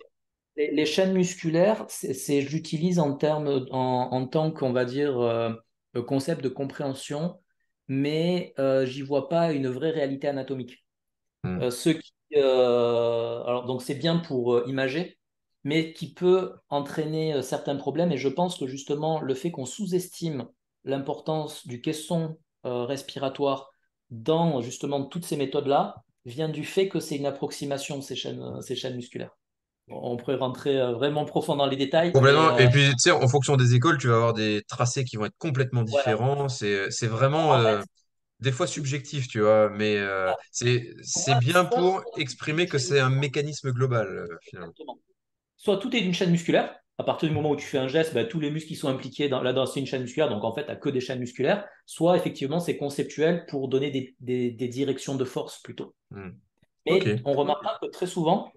les- 0.56 0.70
les 0.72 0.86
chaînes 0.86 1.14
musculaires, 1.14 1.86
c'est, 1.88 2.14
c'est- 2.14 2.42
je 2.42 2.50
l'utilise 2.52 2.98
en 2.98 3.14
termes, 3.16 3.66
en, 3.70 4.10
en 4.12 4.26
tant 4.28 4.50
qu'on 4.52 4.72
va 4.72 4.84
dire, 4.84 5.18
euh, 5.20 5.52
euh, 5.96 6.02
concept 6.02 6.42
de 6.42 6.48
compréhension, 6.48 7.40
mais 7.88 8.54
euh, 8.58 8.86
j'y 8.86 9.02
vois 9.02 9.28
pas 9.28 9.52
une 9.52 9.68
vraie 9.68 9.90
réalité 9.92 10.28
anatomique. 10.28 10.86
Hmm. 11.44 11.60
Euh, 11.60 11.70
ce 11.70 11.90
qui, 11.90 12.14
euh, 12.34 13.42
alors, 13.44 13.66
donc 13.66 13.82
c'est 13.82 13.94
bien 13.94 14.18
pour 14.18 14.54
euh, 14.54 14.64
imager, 14.66 15.18
mais 15.64 15.92
qui 15.92 16.12
peut 16.12 16.54
entraîner 16.68 17.34
euh, 17.34 17.42
certains 17.42 17.76
problèmes. 17.76 18.12
Et 18.12 18.18
je 18.18 18.28
pense 18.28 18.58
que 18.58 18.66
justement, 18.66 19.20
le 19.20 19.34
fait 19.34 19.50
qu'on 19.50 19.66
sous-estime 19.66 20.46
l'importance 20.84 21.66
du 21.66 21.80
caisson 21.80 22.36
respiratoire 22.64 23.70
dans 24.10 24.60
justement 24.60 25.04
toutes 25.04 25.24
ces 25.24 25.36
méthodes-là 25.36 26.02
vient 26.24 26.48
du 26.48 26.64
fait 26.64 26.88
que 26.88 26.98
c'est 26.98 27.14
une 27.14 27.26
approximation 27.26 27.96
de 27.96 28.02
ces 28.02 28.16
chaînes, 28.16 28.60
ces 28.60 28.74
chaînes 28.74 28.96
musculaires. 28.96 29.30
On 29.86 30.16
pourrait 30.16 30.34
rentrer 30.34 30.92
vraiment 30.94 31.24
profond 31.24 31.54
dans 31.54 31.66
les 31.66 31.76
détails, 31.76 32.10
Complètement. 32.10 32.58
Et 32.58 32.68
puis, 32.68 32.88
tu 32.88 32.94
sais, 32.98 33.10
en 33.12 33.28
fonction 33.28 33.56
des 33.56 33.76
écoles, 33.76 33.98
tu 33.98 34.08
vas 34.08 34.16
avoir 34.16 34.32
des 34.32 34.62
tracés 34.66 35.04
qui 35.04 35.16
vont 35.16 35.26
être 35.26 35.38
complètement 35.38 35.84
différents. 35.84 36.48
C'est, 36.48 36.90
c'est 36.90 37.06
vraiment 37.06 37.50
En 37.50 37.62
fait, 37.62 37.84
des 38.40 38.52
fois 38.52 38.66
subjectif, 38.66 39.28
tu 39.28 39.40
vois, 39.40 39.70
mais 39.70 39.96
euh, 39.98 40.32
c'est, 40.50 40.80
pour 40.80 41.00
c'est 41.02 41.34
bien 41.36 41.64
pour 41.64 42.02
exprimer 42.16 42.68
que 42.68 42.78
c'est 42.78 43.00
un 43.00 43.10
mécanisme 43.10 43.72
global, 43.72 44.06
euh, 44.08 44.36
finalement. 44.42 44.72
exactement. 44.72 44.98
soit 45.56 45.78
tout 45.78 45.94
est 45.96 46.00
une 46.00 46.14
chaîne 46.14 46.30
musculaire. 46.30 46.76
À 46.98 47.04
partir 47.04 47.28
du 47.28 47.34
moment 47.34 47.50
où 47.50 47.56
tu 47.56 47.66
fais 47.66 47.78
un 47.78 47.88
geste, 47.88 48.14
bah, 48.14 48.24
tous 48.24 48.40
les 48.40 48.50
muscles 48.50 48.68
qui 48.68 48.76
sont 48.76 48.88
impliqués 48.88 49.28
dans, 49.28 49.42
là-dedans, 49.42 49.66
c'est 49.66 49.80
une 49.80 49.86
chaîne 49.86 50.02
musculaire. 50.02 50.30
Donc, 50.30 50.44
en 50.44 50.54
fait, 50.54 50.64
tu 50.64 50.68
n'as 50.70 50.76
que 50.76 50.88
des 50.88 51.00
chaînes 51.00 51.18
musculaires. 51.20 51.68
Soit, 51.86 52.16
effectivement, 52.16 52.60
c'est 52.60 52.78
conceptuel 52.78 53.46
pour 53.46 53.68
donner 53.68 53.90
des, 53.90 54.16
des- 54.20 54.50
des 54.50 54.68
directions 54.68 55.14
de 55.16 55.24
force 55.24 55.60
plutôt. 55.62 55.94
Ok. 56.86 57.06
Mais 57.06 57.20
on 57.24 57.34
remarquera 57.34 57.78
que 57.82 57.86
très 57.88 58.06
souvent, 58.06 58.52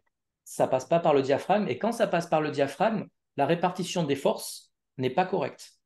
ça 0.46 0.68
passe 0.68 0.86
pas 0.86 1.00
par 1.00 1.14
le 1.14 1.22
diaphragme. 1.22 1.68
Et 1.68 1.78
quand 1.78 1.92
ça 1.92 2.08
passe 2.08 2.28
par 2.28 2.42
le 2.42 2.52
diaphragme, 2.52 3.08
la 3.38 3.46
répartition 3.46 4.04
des 4.04 4.16
forces 4.16 4.72
n'est 4.98 5.10
pas 5.10 5.26
correcte 5.26 5.79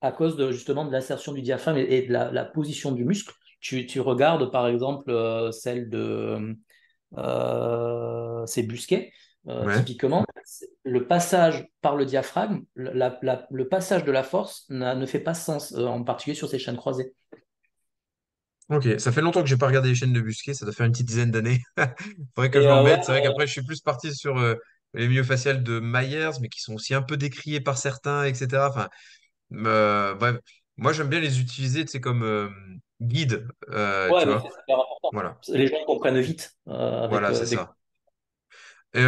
à 0.00 0.12
cause 0.12 0.36
de, 0.36 0.52
justement 0.52 0.84
de 0.84 0.92
l'insertion 0.92 1.32
du 1.32 1.42
diaphragme 1.42 1.78
et, 1.78 1.82
et 1.98 2.02
de 2.06 2.12
la, 2.12 2.30
la 2.32 2.44
position 2.44 2.92
du 2.92 3.04
muscle. 3.04 3.34
Tu, 3.60 3.86
tu 3.86 4.00
regardes, 4.00 4.50
par 4.50 4.66
exemple, 4.68 5.10
euh, 5.10 5.52
celle 5.52 5.90
de 5.90 6.56
euh, 7.18 8.46
c'est 8.46 8.62
Busquet, 8.64 9.12
euh, 9.48 9.66
Ouais. 9.66 9.84
typiquement, 9.84 10.24
le 10.84 11.06
passage 11.06 11.68
par 11.82 11.96
le 11.96 12.06
diaphragme, 12.06 12.62
la- 12.76 13.18
la- 13.22 13.46
le 13.50 13.68
passage 13.68 14.04
de 14.04 14.12
la 14.12 14.22
force 14.22 14.66
ne 14.70 15.06
fait 15.06 15.20
pas 15.20 15.34
sens, 15.34 15.72
euh, 15.74 15.86
en 15.86 16.04
particulier 16.04 16.36
sur 16.36 16.48
ces 16.48 16.58
chaînes 16.58 16.76
croisées. 16.76 17.14
Ok. 18.68 18.86
Ça 19.00 19.10
fait 19.10 19.20
longtemps 19.20 19.42
que 19.42 19.48
j'ai 19.48 19.56
pas 19.56 19.66
regardé 19.66 19.88
les 19.88 19.94
chaînes 19.96 20.12
de 20.12 20.20
Busquet. 20.20 20.54
Ça 20.54 20.64
doit 20.64 20.72
faire 20.74 20.86
une 20.86 20.92
petite 20.92 21.06
dizaine 21.08 21.30
d'années. 21.32 21.60
Faudrait 22.34 22.50
que 22.50 22.60
je 22.60 22.66
Et 22.66 22.68
m'en 22.68 22.80
ouais, 22.80 22.82
mette. 22.82 23.04
C'est 23.04 23.12
vrai 23.12 23.22
qu'après, 23.22 23.46
je 23.46 23.52
suis 23.52 23.64
plus 23.64 23.80
parti 23.80 24.14
sur 24.14 24.36
les 24.94 25.08
myofasciales 25.08 25.62
de 25.64 25.80
Myers, 25.80 26.30
mais 26.40 26.48
qui 26.48 26.60
sont 26.60 26.74
aussi 26.74 26.94
un 26.94 27.02
peu 27.02 27.16
décriés 27.16 27.60
par 27.60 27.78
certains, 27.78 28.24
etc. 28.24 28.70
Enfin, 28.70 28.88
euh, 29.52 30.14
bref. 30.14 30.36
Moi, 30.76 30.92
j'aime 30.92 31.08
bien 31.08 31.20
les 31.20 31.40
utiliser, 31.40 31.86
sais, 31.86 32.00
comme 32.00 32.22
euh, 32.22 32.48
guide, 33.00 33.46
euh, 33.70 34.08
ouais, 34.10 34.22
tu 34.22 34.28
vois. 34.28 34.42
c'est 34.42 34.60
super 34.60 34.76
important. 34.76 35.10
Voilà. 35.12 35.38
Les 35.48 35.66
gens 35.66 35.84
comprennent 35.86 36.20
vite 36.20 36.56
euh, 36.68 37.00
avec 37.00 37.10
Voilà, 37.10 37.30
euh, 37.30 37.34
c'est 37.34 37.50
des... 37.50 37.56
ça. 37.56 37.74
Et, 38.94 39.04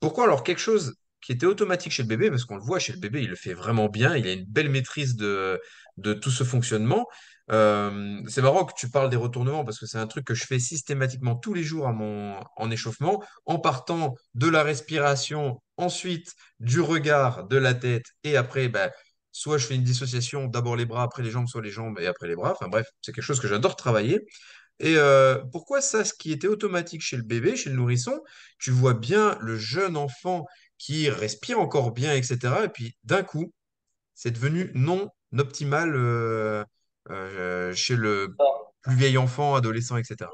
pourquoi 0.00 0.24
alors 0.24 0.44
quelque 0.44 0.60
chose 0.60 0.94
qui 1.20 1.32
était 1.32 1.46
automatique 1.46 1.92
chez 1.92 2.02
le 2.02 2.08
bébé, 2.08 2.30
parce 2.30 2.44
qu'on 2.44 2.56
le 2.56 2.62
voit 2.62 2.78
chez 2.78 2.92
le 2.92 2.98
bébé, 3.00 3.22
il 3.22 3.28
le 3.28 3.36
fait 3.36 3.54
vraiment 3.54 3.88
bien, 3.88 4.16
il 4.16 4.26
a 4.28 4.32
une 4.32 4.44
belle 4.44 4.70
maîtrise 4.70 5.16
de, 5.16 5.60
de 5.96 6.14
tout 6.14 6.30
ce 6.30 6.44
fonctionnement. 6.44 7.06
Euh, 7.50 8.20
c'est 8.28 8.42
marrant 8.42 8.64
que 8.64 8.74
tu 8.76 8.90
parles 8.90 9.08
des 9.08 9.16
retournements 9.16 9.64
parce 9.64 9.78
que 9.78 9.86
c'est 9.86 9.98
un 9.98 10.06
truc 10.06 10.24
que 10.24 10.34
je 10.34 10.44
fais 10.44 10.58
systématiquement 10.58 11.34
tous 11.34 11.54
les 11.54 11.62
jours 11.62 11.88
à 11.88 11.92
mon, 11.92 12.38
en 12.56 12.70
échauffement, 12.70 13.22
en 13.46 13.58
partant 13.58 14.14
de 14.34 14.48
la 14.48 14.62
respiration, 14.62 15.60
ensuite 15.76 16.34
du 16.60 16.80
regard, 16.80 17.46
de 17.48 17.56
la 17.56 17.74
tête, 17.74 18.04
et 18.22 18.36
après, 18.36 18.68
ben, 18.68 18.90
soit 19.32 19.58
je 19.58 19.66
fais 19.66 19.74
une 19.74 19.84
dissociation, 19.84 20.46
d'abord 20.46 20.76
les 20.76 20.86
bras, 20.86 21.02
après 21.02 21.22
les 21.22 21.30
jambes, 21.30 21.46
soit 21.46 21.62
les 21.62 21.70
jambes 21.70 21.98
et 22.00 22.06
après 22.06 22.28
les 22.28 22.36
bras. 22.36 22.52
Enfin 22.52 22.68
bref, 22.68 22.86
c'est 23.02 23.12
quelque 23.12 23.24
chose 23.24 23.40
que 23.40 23.48
j'adore 23.48 23.76
travailler. 23.76 24.26
Et 24.80 24.94
euh, 24.96 25.38
pourquoi 25.52 25.80
ça, 25.80 26.04
ce 26.04 26.14
qui 26.14 26.32
était 26.32 26.46
automatique 26.46 27.02
chez 27.02 27.16
le 27.16 27.22
bébé, 27.22 27.56
chez 27.56 27.70
le 27.70 27.76
nourrisson, 27.76 28.20
tu 28.58 28.70
vois 28.70 28.94
bien 28.94 29.36
le 29.40 29.56
jeune 29.56 29.96
enfant 29.96 30.46
qui 30.78 31.10
respire 31.10 31.58
encore 31.58 31.90
bien, 31.92 32.14
etc. 32.14 32.38
Et 32.64 32.68
puis 32.68 32.96
d'un 33.04 33.24
coup, 33.24 33.52
c'est 34.14 34.30
devenu 34.30 34.70
non 34.74 35.08
optimal 35.36 35.94
euh, 35.94 36.64
euh, 37.10 37.72
chez 37.74 37.96
le 37.96 38.34
plus 38.82 38.94
vieil 38.94 39.18
enfant, 39.18 39.56
adolescent, 39.56 39.96
etc. 39.96 40.30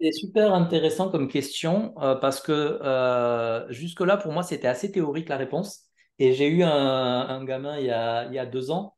C'est 0.00 0.12
super 0.12 0.54
intéressant 0.54 1.10
comme 1.10 1.28
question 1.28 1.92
parce 2.22 2.40
que 2.40 3.66
jusque-là, 3.70 4.16
pour 4.16 4.32
moi, 4.32 4.42
c'était 4.42 4.68
assez 4.68 4.90
théorique 4.90 5.28
la 5.28 5.36
réponse. 5.36 5.89
Et 6.20 6.32
j'ai 6.34 6.46
eu 6.48 6.62
un, 6.62 6.70
un 6.70 7.44
gamin 7.44 7.78
il 7.78 7.86
y 7.86 7.90
a, 7.90 8.26
il 8.26 8.34
y 8.34 8.38
a 8.38 8.46
deux 8.46 8.70
ans. 8.70 8.94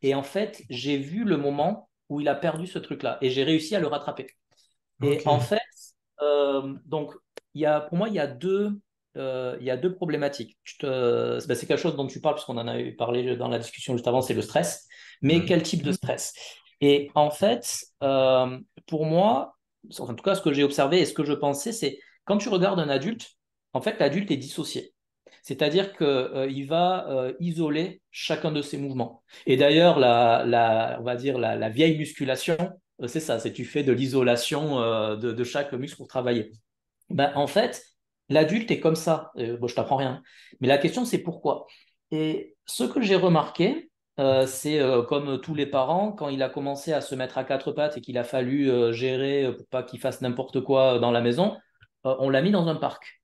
Et 0.00 0.14
en 0.16 0.24
fait, 0.24 0.62
j'ai 0.68 0.96
vu 0.96 1.22
le 1.22 1.36
moment 1.36 1.88
où 2.08 2.20
il 2.20 2.28
a 2.28 2.34
perdu 2.34 2.66
ce 2.66 2.80
truc-là. 2.80 3.18
Et 3.20 3.30
j'ai 3.30 3.44
réussi 3.44 3.76
à 3.76 3.80
le 3.80 3.86
rattraper. 3.86 4.26
Et 5.02 5.20
en 5.26 5.38
fait, 5.38 5.60
euh, 6.22 6.74
donc, 6.86 7.12
il 7.54 7.60
y 7.60 7.66
a, 7.66 7.80
pour 7.80 7.98
moi, 7.98 8.08
il 8.08 8.14
y 8.14 8.18
a 8.18 8.26
deux, 8.26 8.80
euh, 9.16 9.56
il 9.60 9.66
y 9.66 9.70
a 9.70 9.76
deux 9.76 9.94
problématiques. 9.94 10.58
Ben, 10.82 11.40
c'est 11.40 11.66
quelque 11.66 11.76
chose 11.76 11.96
dont 11.96 12.06
tu 12.06 12.20
parles, 12.20 12.34
puisqu'on 12.36 12.58
en 12.58 12.66
a 12.68 12.80
eu 12.80 12.96
parlé 12.96 13.36
dans 13.36 13.48
la 13.48 13.58
discussion 13.58 13.94
juste 13.94 14.08
avant, 14.08 14.22
c'est 14.22 14.34
le 14.34 14.42
stress. 14.42 14.86
Mais 15.20 15.44
quel 15.44 15.62
type 15.62 15.82
de 15.82 15.92
stress? 15.92 16.34
Et 16.80 17.10
en 17.14 17.30
fait, 17.30 17.84
euh, 18.02 18.58
pour 18.86 19.06
moi, 19.06 19.56
en 19.98 20.14
tout 20.14 20.24
cas, 20.24 20.34
ce 20.34 20.42
que 20.42 20.52
j'ai 20.52 20.64
observé 20.64 21.00
et 21.00 21.06
ce 21.06 21.12
que 21.12 21.24
je 21.24 21.32
pensais, 21.32 21.72
c'est 21.72 21.98
quand 22.24 22.38
tu 22.38 22.48
regardes 22.48 22.80
un 22.80 22.88
adulte, 22.88 23.30
en 23.72 23.80
fait, 23.80 23.98
l'adulte 24.00 24.30
est 24.30 24.36
dissocié. 24.36 24.91
C'est-à-dire 25.42 25.96
qu'il 25.96 26.66
va 26.68 27.08
euh, 27.08 27.32
isoler 27.40 28.00
chacun 28.10 28.52
de 28.52 28.62
ses 28.62 28.78
mouvements. 28.78 29.22
Et 29.46 29.56
d'ailleurs, 29.56 29.98
la, 29.98 30.98
on 31.00 31.04
va 31.04 31.16
dire 31.16 31.38
la, 31.38 31.68
vieille 31.68 31.98
musculation, 31.98 32.56
euh, 33.02 33.08
c'est 33.08 33.20
ça, 33.20 33.38
c'est 33.38 33.52
tu 33.52 33.64
fais 33.64 33.82
de 33.82 33.92
l'isolation 33.92 34.80
euh, 34.80 35.16
de, 35.16 35.44
chaque 35.44 35.72
muscle 35.72 35.96
pour 35.96 36.08
travailler. 36.08 36.52
Ben, 37.10 37.32
en 37.34 37.46
fait, 37.46 37.84
l'adulte 38.28 38.70
est 38.70 38.80
comme 38.80 38.96
ça. 38.96 39.32
Euh, 39.36 39.56
bon, 39.56 39.66
je 39.66 39.74
t'apprends 39.74 39.96
rien. 39.96 40.22
Mais 40.60 40.68
la 40.68 40.78
question, 40.78 41.04
c'est 41.04 41.18
pourquoi? 41.18 41.66
Et 42.10 42.56
ce 42.66 42.84
que 42.84 43.02
j'ai 43.02 43.16
remarqué, 43.16 43.90
euh, 44.18 44.46
c'est 44.46 44.78
euh, 44.78 45.02
comme 45.02 45.40
tous 45.40 45.54
les 45.54 45.66
parents, 45.66 46.12
quand 46.12 46.28
il 46.28 46.42
a 46.42 46.50
commencé 46.50 46.92
à 46.92 47.00
se 47.00 47.14
mettre 47.14 47.38
à 47.38 47.44
quatre 47.44 47.72
pattes 47.72 47.96
et 47.96 48.00
qu'il 48.00 48.18
a 48.18 48.24
fallu 48.24 48.70
euh, 48.70 48.92
gérer 48.92 49.44
euh, 49.46 49.52
pour 49.52 49.66
pas 49.68 49.82
qu'il 49.82 50.00
fasse 50.00 50.20
n'importe 50.20 50.60
quoi 50.60 50.98
dans 50.98 51.10
la 51.10 51.22
maison, 51.22 51.56
euh, 52.06 52.14
on 52.18 52.28
l'a 52.28 52.42
mis 52.42 52.50
dans 52.50 52.68
un 52.68 52.76
parc. 52.76 53.21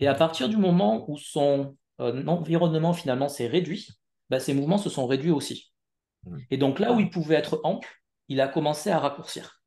Et 0.00 0.08
à 0.08 0.14
partir 0.14 0.48
du 0.48 0.56
moment 0.56 1.04
où 1.08 1.16
son 1.18 1.76
euh, 2.00 2.24
environnement 2.26 2.92
finalement 2.92 3.28
s'est 3.28 3.46
réduit, 3.46 3.88
ben, 4.30 4.38
ses 4.40 4.54
mouvements 4.54 4.78
se 4.78 4.90
sont 4.90 5.06
réduits 5.06 5.30
aussi. 5.30 5.72
Mhm. 6.24 6.40
Et 6.50 6.56
donc 6.56 6.78
là 6.78 6.92
où 6.92 7.00
il 7.00 7.10
pouvait 7.10 7.36
être 7.36 7.60
ample, 7.64 7.88
il 8.28 8.40
a 8.40 8.48
commencé 8.48 8.90
à 8.90 8.98
raccourcir. 8.98 9.62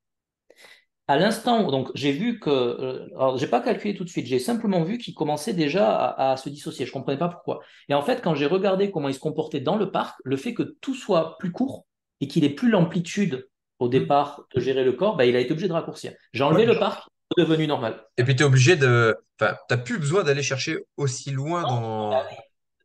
À 1.10 1.18
l'instant, 1.18 1.70
donc 1.70 1.90
j'ai 1.96 2.14
vu 2.14 2.40
que, 2.40 2.50
euh, 2.50 3.08
alors 3.18 3.38
j'ai 3.38 3.48
pas 3.48 3.60
calculé 3.60 3.94
tout 3.94 4.06
de 4.06 4.10
suite, 4.10 4.26
j'ai 4.26 4.40
simplement 4.40 4.84
vu 4.84 4.98
qu'il 4.98 5.14
commençait 5.14 5.54
déjà 5.54 5.94
à, 5.94 6.32
à 6.32 6.38
se 6.38 6.48
dissocier. 6.48 6.86
Je 6.86 6.94
comprenais 6.94 7.18
pas 7.18 7.28
pourquoi. 7.28 7.60
Et 7.90 7.94
en 7.94 8.02
fait, 8.02 8.22
quand 8.22 8.36
j'ai 8.36 8.46
regardé 8.46 8.90
comment 8.90 9.10
il 9.10 9.14
se 9.14 9.20
comportait 9.20 9.60
dans 9.60 9.76
le 9.76 9.92
parc, 9.92 10.18
le 10.24 10.38
fait 10.38 10.54
que 10.54 10.64
tout 10.82 10.96
soit 10.96 11.38
plus 11.40 11.52
court 11.52 11.86
et 12.22 12.28
qu'il 12.28 12.46
ait 12.46 12.50
plus 12.50 12.70
l'amplitude 12.70 13.48
au 13.80 13.90
Mhm. 13.90 13.90
départ 13.90 14.46
de 14.56 14.62
gérer 14.62 14.86
le 14.86 14.94
corps, 14.94 15.18
ben, 15.18 15.26
il 15.26 15.36
a 15.36 15.42
été 15.42 15.52
obligé 15.52 15.68
de 15.68 15.74
raccourcir. 15.74 16.14
J'ai 16.32 16.44
Ouais. 16.50 16.50
enlevé 16.50 16.66
le 16.66 16.80
parc, 16.80 17.10
c'est 17.38 17.44
devenu 17.44 17.68
normal. 17.68 18.04
Et 18.18 18.24
puis 18.24 18.36
tu 18.36 18.44
es 18.44 18.46
obligé 18.46 18.76
de... 18.76 19.16
Enfin, 19.40 19.56
t'as 19.68 19.78
plus 19.78 19.98
besoin 19.98 20.24
d'aller 20.24 20.44
chercher 20.44 20.78
aussi 20.98 21.32
loin 21.32 21.64
dans, 21.64 22.12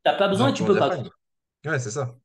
T'as 0.04 0.14
pas 0.14 0.28
besoin 0.28 0.48
et 0.48 0.54
tu 0.54 0.64
peux 0.64 0.76
pas. 0.78 0.90
Ouais, 1.64 1.78
c'est 1.78 1.90
ça. 1.90 2.16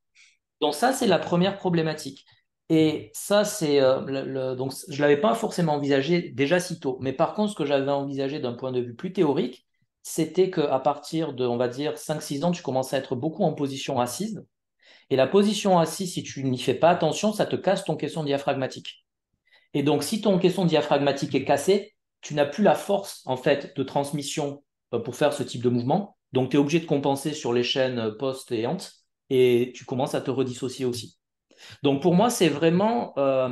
Donc 0.61 0.73
ça, 0.75 0.93
c'est 0.93 1.07
la 1.07 1.19
première 1.19 1.57
problématique. 1.57 2.25
Et 2.69 3.11
ça, 3.13 3.43
c'est 3.43 3.81
euh, 3.81 4.01
le, 4.05 4.23
le- 4.23 4.55
donc 4.55 4.73
je 4.87 5.01
l'avais 5.01 5.17
pas 5.19 5.35
forcément 5.35 5.73
envisagé 5.73 6.29
déjà 6.31 6.59
si 6.59 6.79
tôt. 6.79 6.97
Mais 7.01 7.13
par 7.13 7.33
contre, 7.33 7.51
ce 7.51 7.55
que 7.55 7.65
j'avais 7.65 7.91
envisagé 7.91 8.39
d'un 8.39 8.53
point 8.53 8.71
de 8.71 8.79
vue 8.79 8.95
plus 8.95 9.11
théorique, 9.13 9.65
c'était 10.01 10.49
qu'à 10.49 10.79
partir 10.79 11.33
de, 11.33 11.45
on 11.45 11.57
va 11.57 11.67
dire, 11.67 11.97
cinq 11.97 12.21
six 12.21 12.43
ans, 12.43 12.51
tu 12.51 12.63
commences 12.63 12.93
à 12.93 12.97
être 12.97 13.15
beaucoup 13.15 13.43
en 13.43 13.53
position 13.53 13.99
assise. 13.99 14.43
Et 15.09 15.15
la 15.17 15.27
position 15.27 15.79
assise, 15.79 16.13
si 16.13 16.23
tu 16.23 16.43
n'y 16.45 16.59
fais 16.59 16.75
pas 16.75 16.89
attention, 16.91 17.33
ça 17.33 17.45
te 17.45 17.55
casse 17.55 17.85
ton 17.85 17.95
caisson 17.95 18.23
diaphragmatique. 18.23 19.05
Et 19.73 19.83
donc, 19.83 20.03
si 20.03 20.21
ton 20.21 20.39
caisson 20.39 20.65
diaphragmatique 20.65 21.35
est 21.35 21.45
cassé, 21.45 21.92
tu 22.23 22.33
n'as 22.33 22.45
plus 22.45 22.63
la 22.63 22.75
force, 22.75 23.21
en 23.25 23.37
fait, 23.37 23.75
de 23.75 23.83
transmission 23.83 24.63
euh, 24.93 24.99
pour 24.99 25.15
faire 25.15 25.33
ce 25.33 25.43
type 25.43 25.61
de 25.61 25.69
mouvement. 25.69 26.17
Donc, 26.31 26.49
tu 26.49 26.57
es 26.57 26.59
obligé 26.59 26.79
de 26.79 26.85
compenser 26.85 27.33
sur 27.33 27.53
les 27.53 27.63
chaînes 27.63 27.99
euh, 27.99 28.11
post 28.11 28.51
et 28.51 28.65
hantes 28.65 28.93
et 29.29 29.71
tu 29.75 29.85
commences 29.85 30.15
à 30.15 30.21
te 30.21 30.31
redissocier 30.31 30.85
aussi. 30.85 31.17
Donc 31.81 32.01
pour 32.01 32.13
moi, 32.13 32.29
c'est 32.29 32.49
vraiment 32.49 33.13
euh, 33.17 33.49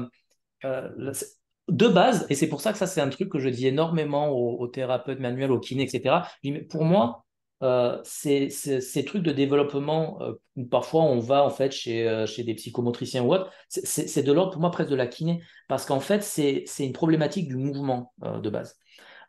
de 1.67 1.87
base, 1.87 2.25
et 2.29 2.35
c'est 2.35 2.47
pour 2.47 2.61
ça 2.61 2.71
que 2.71 2.77
ça, 2.77 2.87
c'est 2.87 3.01
un 3.01 3.09
truc 3.09 3.29
que 3.29 3.39
je 3.39 3.49
dis 3.49 3.67
énormément 3.67 4.29
aux, 4.29 4.67
thérapeutes 4.67 5.19
manuels, 5.19 5.51
aux 5.51 5.59
kinés, 5.59 5.83
etc. 5.83 6.21
Pour 6.69 6.83
moi, 6.83 7.25
euh, 7.63 7.99
ces 8.03 9.05
trucs 9.05 9.21
de 9.21 9.31
développement 9.31 10.19
euh, 10.21 10.33
parfois 10.71 11.03
on 11.03 11.19
va 11.19 11.43
en 11.43 11.51
fait 11.51 11.71
chez, 11.71 12.07
euh, 12.07 12.25
des 12.39 12.55
psychomotriciens 12.55 13.23
ou 13.23 13.33
autres, 13.33 13.51
c'est 13.69 14.23
de 14.23 14.31
l'ordre 14.31 14.53
pour 14.53 14.61
moi 14.61 14.71
presque 14.71 14.89
de 14.89 14.95
la 14.95 15.07
kiné, 15.07 15.43
parce 15.67 15.85
qu'en 15.85 15.99
fait, 15.99 16.23
c'est 16.23 16.65
une 16.79 16.93
problématique 16.93 17.47
du 17.47 17.55
mouvement 17.55 18.13
de 18.19 18.49
base. 18.49 18.77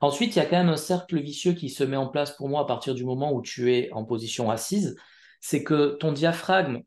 Ensuite, 0.01 0.35
il 0.35 0.39
y 0.39 0.43
a 0.43 0.47
quand 0.47 0.57
même 0.57 0.69
un 0.69 0.77
cercle 0.77 1.21
vicieux 1.21 1.53
qui 1.53 1.69
se 1.69 1.85
met 1.85 1.97
en 1.97 2.09
place 2.09 2.33
pour 2.37 2.49
moi 2.49 2.63
à 2.63 2.65
partir 2.65 2.95
du 2.95 3.05
moment 3.05 3.33
où 3.33 3.43
tu 3.43 3.73
es 3.73 3.93
en 3.93 4.05
position 4.05 4.51
assise, 4.51 4.97
c'est 5.41 5.63
que 5.63 5.97
ton 6.01 6.13
diaphragme 6.13 6.83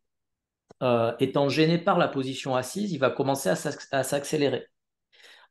étant 1.20 1.48
gêné 1.50 1.78
par 1.78 1.98
la 1.98 2.08
position 2.08 2.56
assise, 2.56 2.92
il 2.92 3.00
va 3.00 3.10
commencer 3.10 3.50
à 3.92 4.04
s'accélérer. 4.04 4.68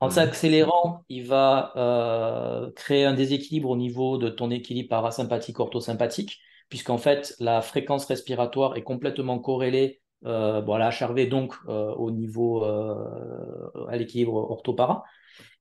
En 0.01 0.11
s'accélérant, 0.11 1.05
il 1.09 1.27
va 1.27 1.73
euh, 1.77 2.71
créer 2.73 3.05
un 3.05 3.15
déséquilibre 3.15 3.71
au 3.71 3.77
niveau 3.77 4.19
de 4.19 4.29
ton 4.29 4.51
équilibre 4.51 4.89
parasympathique 4.89 5.61
orthosympathique, 5.61 6.41
puisqu'en 6.69 6.99
fait, 6.99 7.35
la 7.39 7.63
fréquence 7.63 8.05
respiratoire 8.07 8.77
est 8.77 8.83
complètement 8.83 9.39
corrélée 9.39 10.03
euh, 10.27 10.63
bon, 10.63 10.75
à 10.75 10.79
la 10.79 10.91
HRV, 10.91 11.27
donc 11.27 11.55
euh, 11.69 11.93
au 11.95 12.11
niveau 12.11 12.65
euh, 12.65 13.87
à 13.89 13.97
l'équilibre 13.97 14.35
orthopara. 14.35 15.05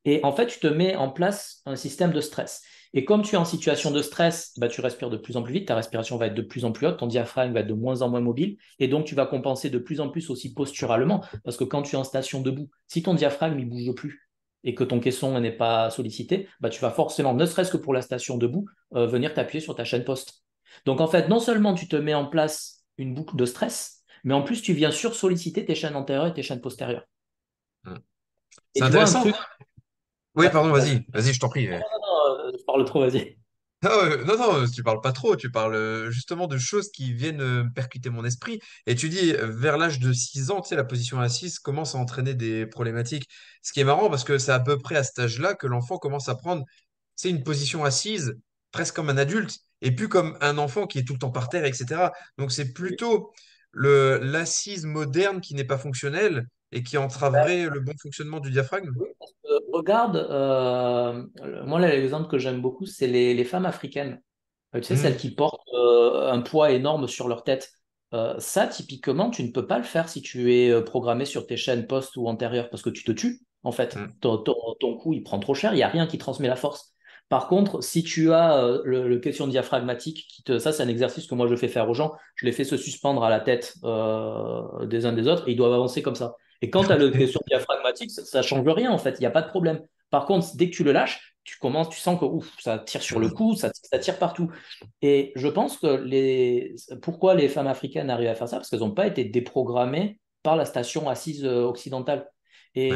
Et 0.06 0.22
en 0.24 0.32
fait, 0.32 0.48
tu 0.48 0.60
te 0.60 0.68
mets 0.68 0.96
en 0.96 1.10
place 1.10 1.62
un 1.66 1.75
système 1.75 2.12
de 2.12 2.22
stress. 2.22 2.63
Et 2.94 3.06
comme 3.06 3.24
tu 3.24 3.36
es 3.36 3.38
en 3.38 3.46
situation 3.46 3.90
de 3.92 4.02
stress, 4.02 4.54
bah, 4.58 4.68
tu 4.68 4.80
respires 4.82 5.10
de 5.10 5.18
plus 5.18 5.36
en 5.36 5.42
plus 5.42 5.54
vite, 5.54 5.68
ta 5.68 5.75
respiration 5.75 6.18
va 6.18 6.28
être 6.28 6.36
de 6.36 6.42
plus 6.44 6.63
en 6.63 6.72
plus 6.72 6.86
haute, 6.86 6.98
ton 6.98 7.08
diaphragme 7.08 7.54
va 7.54 7.62
être 7.62 7.68
de 7.68 7.74
moins 7.74 8.04
en 8.04 8.10
moins 8.10 8.22
mobile, 8.22 8.58
et 8.80 8.88
donc 8.88 9.06
tu 9.06 9.16
vas 9.16 9.25
compenser 9.25 9.72
de 9.72 9.80
plus 9.80 10.00
en 10.00 10.10
plus 10.10 10.30
aussi 10.30 10.54
posturalement, 10.54 11.24
parce 11.44 11.58
que 11.58 11.63
quand 11.63 11.82
tu 11.82 11.96
es 11.96 12.00
en 12.00 12.04
station 12.04 12.42
debout, 12.42 12.70
si 12.88 13.02
ton 13.02 13.16
diaphragme 13.16 13.58
ne 13.58 13.66
bouge 13.66 13.96
plus 13.96 14.23
et 14.63 14.75
que 14.75 14.84
ton 14.84 15.00
caisson 15.00 15.39
n'est 15.39 15.51
pas 15.51 15.89
sollicité, 15.89 16.48
bah, 16.60 16.70
tu 16.70 16.82
vas 16.82 16.91
forcément, 16.91 17.34
ne 17.34 17.46
serait-ce 17.46 17.72
que 17.72 17.77
pour 17.77 17.93
la 17.93 18.01
station 18.01 18.38
debout, 18.38 18.65
euh, 18.96 19.08
venir 19.08 19.34
t'appuyer 19.34 19.62
sur 19.62 19.75
ta 19.75 19.84
chaîne 19.84 20.03
poste. 20.03 20.43
Donc 20.86 21.01
en 21.01 21.08
fait, 21.08 21.27
non 21.27 21.39
seulement 21.39 21.74
tu 21.74 21.88
te 21.88 21.96
mets 21.96 22.13
en 22.13 22.25
place 22.25 22.84
une 22.98 23.13
boucle 23.13 23.36
de 23.36 23.46
stress, 23.46 24.03
mais 24.24 24.34
en 24.34 24.41
plus 24.41 24.62
tu 24.62 24.74
viens 24.74 24.91
sur-solliciter 24.91 25.65
tes 25.65 25.75
chaînes 25.75 25.96
antérieures 25.96 26.27
et 26.27 26.34
tes 26.34 26.43
chaînes 26.43 26.62
postérieures. 26.62 27.05
Mhm. 27.86 28.00
C'est 28.74 28.84
vois 28.84 29.03
intéressant. 29.03 29.22
truc, 29.22 29.36
Oui, 30.36 30.48
pardon, 30.51 30.72
vas-y, 30.72 31.05
vas-y, 31.13 31.34
je 31.34 31.39
t'en 31.39 31.50
prie. 31.50 31.67
euh, 31.67 31.79
je 32.58 32.63
parle 32.65 32.86
trop, 32.86 33.01
vas-y. 33.01 33.38
Non, 33.84 33.90
euh, 33.92 34.24
non, 34.24 34.38
non, 34.38 34.66
tu 34.70 34.82
parles 34.82 35.02
pas 35.02 35.12
trop, 35.12 35.36
tu 35.36 35.52
parles 35.52 35.75
euh, 35.75 36.10
justement 36.10 36.48
de 36.48 36.58
choses 36.58 36.90
qui 36.92 37.13
viennent 37.13 37.42
euh, 37.42 37.66
percuter 37.75 38.10
mon 38.10 38.24
esprit. 38.24 38.60
Et 38.88 38.96
tu 38.96 39.10
dis, 39.10 39.34
euh, 39.34 39.48
vers 39.52 39.78
l'âge 39.78 40.00
de 40.00 40.13
6 40.13 40.52
ans, 40.52 40.62
tu 40.62 40.70
sais, 40.70 40.75
la 40.78 40.86
position 40.86 41.20
assise 41.20 41.60
commence 41.60 41.94
à 41.94 41.98
entraîner 41.98 42.34
des 42.34 42.66
problématiques. 42.66 43.28
Ce 43.62 43.74
qui 43.74 43.82
est 43.82 43.84
marrant 43.84 44.10
parce 44.10 44.24
que 44.24 44.38
c'est 44.38 44.54
à 44.54 44.62
peu 44.62 44.78
près 44.78 44.96
à 44.96 45.04
cet 45.04 45.20
âge-là 45.20 45.56
que 45.56 45.68
l'enfant 45.68 45.98
commence 45.98 46.30
à 46.30 46.36
prendre, 46.36 46.63
c'est 47.16 47.30
une 47.30 47.44
position 47.44 47.84
assise, 47.84 48.36
presque 48.72 48.96
comme 48.96 49.10
un 49.10 49.18
adulte, 49.18 49.60
et 49.82 49.92
plus 49.92 50.08
comme 50.08 50.38
un 50.42 50.58
enfant 50.58 50.88
qui 50.88 51.00
est 51.00 51.04
tout 51.04 51.13
le 51.13 51.20
temps 51.20 51.32
par 51.32 51.50
terre, 51.50 51.66
etc. 51.66 52.13
Donc 52.38 52.52
c'est 52.54 52.72
plutôt 52.74 53.34
le, 53.72 54.18
l'assise 54.20 54.86
moderne 54.86 55.42
qui 55.42 55.56
n'est 55.56 55.66
pas 55.66 55.78
fonctionnelle 55.78 56.48
et 56.74 56.84
qui 56.84 56.98
entraverait 56.98 57.65
le 57.70 57.80
bon 57.80 57.94
fonctionnement 58.01 58.39
du 58.39 58.51
diaphragme. 58.51 58.94
Oui, 58.96 59.08
parce 59.20 59.32
que 59.44 59.48
regarde, 59.72 60.18
euh, 60.18 61.25
moi 61.65 61.80
l'exemple 61.80 62.30
que 62.30 62.38
j'aime 62.38 62.62
beaucoup, 62.62 62.86
c'est 62.86 63.08
les, 63.08 63.34
les 63.34 63.44
femmes 63.44 63.65
africaines. 63.65 64.22
Euh, 64.75 64.80
tu 64.80 64.86
sais, 64.86 64.96
celles 64.96 65.15
Hmm, 65.15 65.18
qui 65.18 65.32
portent 65.34 65.68
euh, 65.74 66.32
un 66.32 66.42
poids 66.42 66.72
énorme 66.72 67.08
sur 67.08 67.27
leur 67.27 67.44
tête. 67.44 67.72
Euh, 68.13 68.36
ça, 68.39 68.68
typiquement, 68.68 69.32
tu 69.32 69.44
ne 69.44 69.51
peux 69.51 69.65
pas 69.68 69.77
le 69.80 69.84
faire 69.84 70.10
si 70.10 70.22
tu 70.22 70.53
es 70.53 70.82
programmé 70.84 71.25
sur 71.25 71.48
tes 71.48 71.58
chaînes 71.58 71.88
post 71.88 72.18
ou 72.18 72.27
antérieures, 72.27 72.70
parce 72.70 72.84
que 72.84 72.89
tu 72.92 73.03
te 73.03 73.12
tues, 73.12 73.42
en 73.63 73.72
fait. 73.72 73.98
hmm, 73.98 74.13
Ton, 74.22 74.38
ton, 74.38 74.56
ton 74.80 74.98
cou, 74.98 75.13
il 75.13 75.24
prend 75.24 75.39
trop 75.39 75.56
cher, 75.56 75.74
il 75.74 75.77
n'y 75.77 75.84
a 75.84 75.88
rien 75.89 76.08
qui 76.08 76.18
transmet 76.18 76.48
la 76.48 76.56
force. 76.56 76.94
Par 77.30 77.48
contre, 77.48 77.82
si 77.82 78.03
tu 78.03 78.32
as 78.34 78.80
le, 78.84 79.18
question 79.20 79.48
diaphragmatique, 79.48 80.27
qui 80.30 80.44
te, 80.44 80.60
ça 80.60 80.72
c'est 80.72 80.84
un 80.84 80.88
exercice 80.88 81.25
que 81.25 81.34
moi 81.36 81.48
je 81.48 81.56
fais 81.56 81.68
faire 81.68 81.89
aux 81.89 81.94
gens, 81.94 82.13
je 82.36 82.46
les 82.46 82.51
fais 82.51 82.63
se 82.63 82.77
suspendre 82.77 83.24
à 83.24 83.30
la 83.30 83.39
tête 83.39 83.75
euh, 83.84 84.86
des 84.86 85.06
uns 85.06 85.13
des 85.13 85.27
autres 85.27 85.48
et 85.48 85.53
ils 85.53 85.56
doivent 85.58 85.74
avancer 85.74 86.01
comme 86.03 86.15
ça. 86.15 86.36
Et 86.63 86.70
quand 86.70 86.86
tu 86.86 86.93
as 86.93 86.98
le 86.98 87.12
question 87.12 87.41
diaphragmatique, 87.46 88.10
ça 88.10 88.38
ne 88.38 88.43
change 88.43 88.67
rien 88.67 88.89
en 88.89 88.98
fait, 88.98 89.15
il 89.20 89.20
n'y 89.20 89.25
a 89.25 89.32
pas 89.32 89.41
de 89.41 89.50
problème. 89.50 89.82
Par 90.10 90.25
contre, 90.25 90.55
dès 90.55 90.70
que 90.70 90.75
tu 90.75 90.86
le 90.86 90.93
lâches, 90.93 91.36
tu 91.43 91.58
commences, 91.58 91.89
tu 91.89 92.00
sens 92.00 92.17
que 92.17 92.24
ouf, 92.24 92.55
ça 92.58 92.79
tire 92.79 93.01
sur 93.01 93.20
le 93.20 93.29
cou, 93.29 93.55
ça, 93.55 93.70
tire 94.00 94.17
partout. 94.17 94.50
Et 95.01 95.34
je 95.36 95.50
pense 95.50 95.77
que 95.77 95.88
les, 95.88 96.75
pourquoi 97.01 97.36
les 97.36 97.50
femmes 97.50 97.67
africaines 97.67 98.10
arrivent 98.10 98.29
à 98.29 98.36
faire 98.36 98.48
ça? 98.48 98.55
Parce 98.55 98.70
qu'elles 98.70 98.79
n'ont 98.79 98.91
pas 98.91 99.08
été 99.08 99.25
déprogrammées 99.25 100.22
par 100.41 100.55
la 100.55 100.63
station 100.63 101.10
assise 101.10 101.43
euh, 101.43 101.63
occidentale. 101.63 102.29
Et 102.75 102.91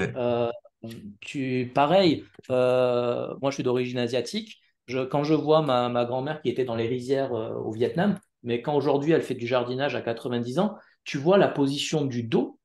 tu, 1.20 1.72
pareil, 1.76 2.24
euh, 2.50 3.34
moi 3.42 3.52
je 3.52 3.56
suis 3.56 3.64
d'origine 3.64 3.98
asiatique. 3.98 4.62
Je, 4.86 5.00
quand 5.00 5.26
je 5.26 5.34
vois 5.34 5.62
ma, 5.62 5.90
ma 5.90 6.06
grand-mère 6.06 6.42
qui 6.42 6.50
était 6.50 6.64
dans 6.64 6.76
les 6.76 6.88
rizières 6.88 7.34
euh, 7.34 7.54
au 7.56 7.72
Vietnam, 7.72 8.18
mais 8.44 8.62
quand 8.62 8.76
aujourd'hui 8.76 9.12
elle 9.12 9.22
fait 9.22 9.36
du 9.36 9.46
jardinage 9.46 9.96
à 9.96 10.02
90 10.02 10.60
ans, 10.60 10.76
tu 11.04 11.18
vois 11.18 11.38
la 11.38 11.50
position 11.50 12.06
du 12.06 12.24
dos, 12.24 12.57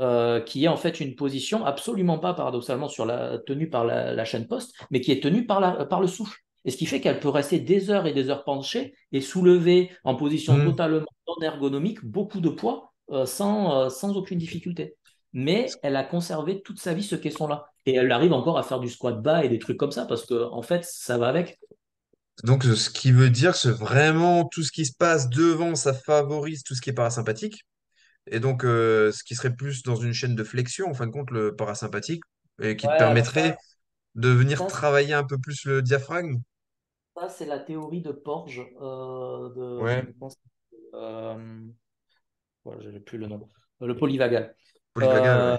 euh, 0.00 0.40
qui 0.40 0.64
est 0.64 0.68
en 0.68 0.76
fait 0.76 1.00
une 1.00 1.14
position 1.14 1.64
absolument 1.64 2.18
pas 2.18 2.34
paradoxalement 2.34 2.88
sur 2.88 3.06
la, 3.06 3.38
tenue 3.38 3.68
par 3.68 3.84
la, 3.84 4.24
chaîne 4.24 4.46
poste, 4.46 4.74
mais 4.90 5.00
qui 5.00 5.12
est 5.12 5.22
tenue 5.22 5.46
par, 5.46 5.60
la, 5.60 5.84
par 5.86 6.00
le 6.00 6.06
souffle. 6.06 6.38
Et 6.64 6.70
ce 6.70 6.76
qui 6.76 6.86
fait 6.86 7.00
qu'elle 7.00 7.20
peut 7.20 7.28
rester 7.28 7.60
des 7.60 7.90
heures 7.90 8.06
et 8.06 8.12
des 8.12 8.30
heures 8.30 8.44
penchée 8.44 8.94
et 9.12 9.20
soulever 9.20 9.90
en 10.04 10.16
position 10.16 10.54
mmh. 10.54 10.64
totalement 10.64 11.06
non 11.26 11.42
ergonomique 11.42 12.04
beaucoup 12.04 12.40
de 12.40 12.48
poids 12.48 12.92
sans, 13.24 13.88
sans 13.88 14.16
aucune 14.16 14.38
difficulté 14.38 14.98
mais 15.32 15.66
elle 15.82 15.96
a 15.96 16.04
conservé 16.04 16.62
toute 16.62 16.80
sa 16.80 16.94
vie 16.94 17.02
ce 17.02 17.14
caisson-là. 17.14 17.66
Et 17.86 17.94
elle 17.94 18.10
arrive 18.12 18.32
encore 18.32 18.58
à 18.58 18.62
faire 18.62 18.80
du 18.80 18.88
squat 18.88 19.20
bas 19.22 19.44
et 19.44 19.48
des 19.48 19.58
trucs 19.58 19.76
comme 19.76 19.92
ça, 19.92 20.04
parce 20.06 20.26
que 20.26 20.50
en 20.50 20.62
fait, 20.62 20.84
ça 20.84 21.18
va 21.18 21.28
avec. 21.28 21.58
Donc, 22.44 22.64
ce 22.64 22.90
qui 22.90 23.12
veut 23.12 23.30
dire 23.30 23.52
que 23.58 23.68
vraiment 23.68 24.44
tout 24.44 24.62
ce 24.62 24.70
qui 24.70 24.86
se 24.86 24.92
passe 24.96 25.28
devant, 25.28 25.74
ça 25.74 25.92
favorise 25.92 26.62
tout 26.62 26.74
ce 26.74 26.80
qui 26.80 26.90
est 26.90 26.94
parasympathique. 26.94 27.66
Et 28.30 28.40
donc, 28.40 28.64
euh, 28.64 29.12
ce 29.12 29.24
qui 29.24 29.34
serait 29.34 29.54
plus 29.54 29.82
dans 29.82 29.96
une 29.96 30.12
chaîne 30.12 30.34
de 30.34 30.44
flexion, 30.44 30.88
en 30.88 30.94
fin 30.94 31.06
de 31.06 31.12
compte, 31.12 31.30
le 31.30 31.54
parasympathique, 31.54 32.22
et 32.60 32.76
qui 32.76 32.86
te 32.86 32.98
permettrait 32.98 33.56
de 34.14 34.28
venir 34.28 34.66
travailler 34.66 35.14
un 35.14 35.24
peu 35.24 35.38
plus 35.38 35.64
le 35.64 35.82
diaphragme. 35.82 36.40
Ça, 37.16 37.28
c'est 37.28 37.46
la 37.46 37.58
théorie 37.58 38.02
de 38.02 38.12
Porge. 38.12 38.60
Euh, 38.80 39.48
de, 39.54 39.80
ouais. 39.80 40.06
Euh, 40.94 41.36
plus 43.04 43.18
le 43.18 43.26
nom. 43.26 43.48
Le 43.80 43.96
polyvagal. 43.96 44.54
Euh, 44.98 45.56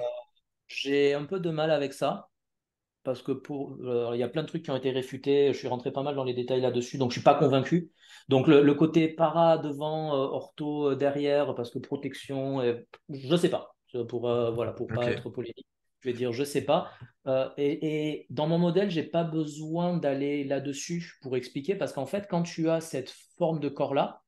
j'ai 0.67 1.13
un 1.13 1.25
peu 1.25 1.39
de 1.39 1.49
mal 1.49 1.71
avec 1.71 1.93
ça 1.93 2.27
parce 3.03 3.21
que 3.21 3.31
pour 3.31 3.77
euh, 3.83 4.11
il 4.13 4.19
y 4.19 4.23
a 4.23 4.29
plein 4.29 4.43
de 4.43 4.47
trucs 4.47 4.63
qui 4.63 4.71
ont 4.71 4.75
été 4.75 4.91
réfutés. 4.91 5.53
Je 5.53 5.57
suis 5.57 5.67
rentré 5.67 5.91
pas 5.91 6.03
mal 6.03 6.15
dans 6.15 6.23
les 6.23 6.33
détails 6.33 6.61
là-dessus, 6.61 6.97
donc 6.97 7.11
je 7.11 7.15
suis 7.15 7.23
pas 7.23 7.35
convaincu. 7.35 7.91
Donc 8.27 8.47
le, 8.47 8.73
côté 8.73 9.07
para 9.07 9.57
devant, 9.57 10.13
euh, 10.13 10.27
ortho 10.27 10.95
derrière, 10.95 11.55
parce 11.55 11.71
que 11.71 11.79
protection, 11.79 12.61
et, 12.61 12.85
je 13.09 13.35
sais 13.35 13.49
pas. 13.49 13.75
Pour 14.07 14.21
voilà, 14.21 14.71
pour 14.71 14.85
pas 14.85 15.09
être 15.09 15.31
polémique, 15.31 15.65
je 16.01 16.09
vais 16.09 16.15
dire 16.15 16.31
je 16.31 16.43
sais 16.43 16.63
pas. 16.63 16.91
Et, 17.57 18.11
et, 18.11 18.27
dans 18.29 18.47
mon 18.47 18.59
modèle, 18.59 18.91
j'ai 18.91 19.03
pas 19.03 19.23
besoin 19.23 19.97
d'aller 19.97 20.43
là-dessus 20.43 21.17
pour 21.23 21.35
expliquer, 21.35 21.73
parce 21.75 21.93
qu'en 21.93 22.05
fait, 22.05 22.27
quand 22.29 22.43
tu 22.43 22.69
as 22.69 22.81
cette 22.81 23.11
forme 23.37 23.59
de 23.59 23.69
corps 23.69 23.95
là, 23.95 24.21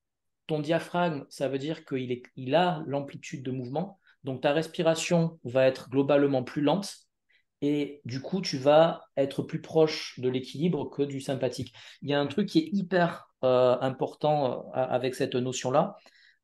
ton 0.48 0.60
diaphragme, 0.60 1.25
ça 1.30 1.48
veut 1.48 1.60
dire 1.60 1.86
qu'il 1.86 2.12
est, 2.12 2.24
il 2.36 2.56
a 2.56 2.84
l'amplitude 2.86 3.44
de 3.44 3.51
mouvement. 3.51 4.00
Donc 4.24 4.42
ta 4.42 4.51
respiration 4.51 5.40
va 5.44 5.66
être 5.66 5.90
globalement 5.90 6.44
plus 6.44 6.62
lente 6.62 7.08
et 7.62 8.01
du 8.06 8.22
coup 8.22 8.41
tu 8.41 8.58
vas 8.58 9.06
être 9.18 9.44
plus 9.44 9.62
proche 9.62 10.20
de 10.20 10.30
l'équilibre 10.30 10.89
que 10.89 11.03
du 11.03 11.22
sympathique. 11.22 11.74
Il 12.01 12.10
y 12.10 12.13
a 12.13 12.20
un 12.20 12.27
truc 12.27 12.50
qui 12.50 12.60
est 12.60 12.70
hyper 12.74 13.32
euh, 13.44 13.75
important 13.82 14.68
euh, 14.68 14.72
avec 14.74 15.15
cette 15.15 15.34
notion-là. 15.36 15.98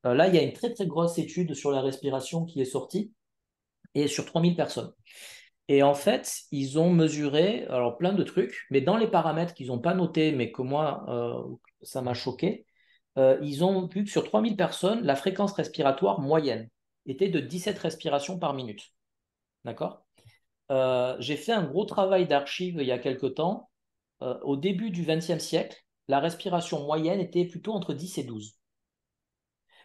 Euh, 0.05 0.15
là, 0.15 0.27
il 0.27 0.35
y 0.35 0.39
a 0.39 0.41
une 0.41 0.53
très 0.53 0.73
très 0.73 0.87
grosse 0.87 1.19
étude 1.19 1.53
sur 1.53 1.71
la 1.71 1.81
respiration 1.81 2.43
qui 2.45 2.59
est 2.59 2.65
sortie 2.65 3.13
et 3.95 4.07
sur 4.07 4.25
3000 4.25 4.55
personnes. 4.55 4.93
Et 5.67 5.83
en 5.83 5.93
fait, 5.93 6.43
ils 6.51 6.79
ont 6.79 6.91
mesuré 6.91 7.65
alors 7.69 7.97
plein 7.97 8.13
de 8.13 8.23
trucs, 8.23 8.65
mais 8.71 8.81
dans 8.81 8.97
les 8.97 9.07
paramètres 9.07 9.53
qu'ils 9.53 9.67
n'ont 9.67 9.79
pas 9.79 9.93
notés, 9.93 10.31
mais 10.31 10.51
que 10.51 10.61
moi, 10.61 11.05
ça 11.81 12.01
m'a 12.01 12.13
choqué, 12.13 12.65
ils 13.17 13.63
ont 13.63 13.87
vu 13.87 14.05
que 14.05 14.09
sur 14.09 14.23
3000 14.23 14.55
personnes, 14.55 15.03
la 15.03 15.15
fréquence 15.15 15.53
respiratoire 15.53 16.21
moyenne, 16.21 16.69
était 17.05 17.29
de 17.29 17.39
17 17.39 17.77
respirations 17.79 18.39
par 18.39 18.53
minute. 18.53 18.93
D'accord? 19.65 20.06
Euh, 20.71 21.15
J'ai 21.19 21.37
fait 21.37 21.51
un 21.51 21.63
gros 21.63 21.85
travail 21.85 22.27
d'archives 22.27 22.77
il 22.79 22.87
y 22.87 22.91
a 22.91 22.99
quelque 22.99 23.27
temps. 23.27 23.69
Euh, 24.21 24.37
au 24.43 24.57
début 24.57 24.89
du 24.89 25.03
XXe 25.03 25.39
siècle, 25.39 25.77
la 26.07 26.19
respiration 26.19 26.85
moyenne 26.85 27.19
était 27.19 27.45
plutôt 27.45 27.73
entre 27.73 27.93
10 27.93 28.17
et 28.17 28.23
12. 28.23 28.55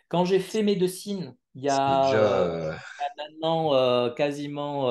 Quand 0.08 0.24
j'ai 0.24 0.40
fait 0.40 0.62
médecine, 0.62 1.36
il 1.54 1.64
y 1.64 1.68
a, 1.68 2.12
euh, 2.12 2.74
maintenant 3.16 4.10
quasiment 4.14 4.86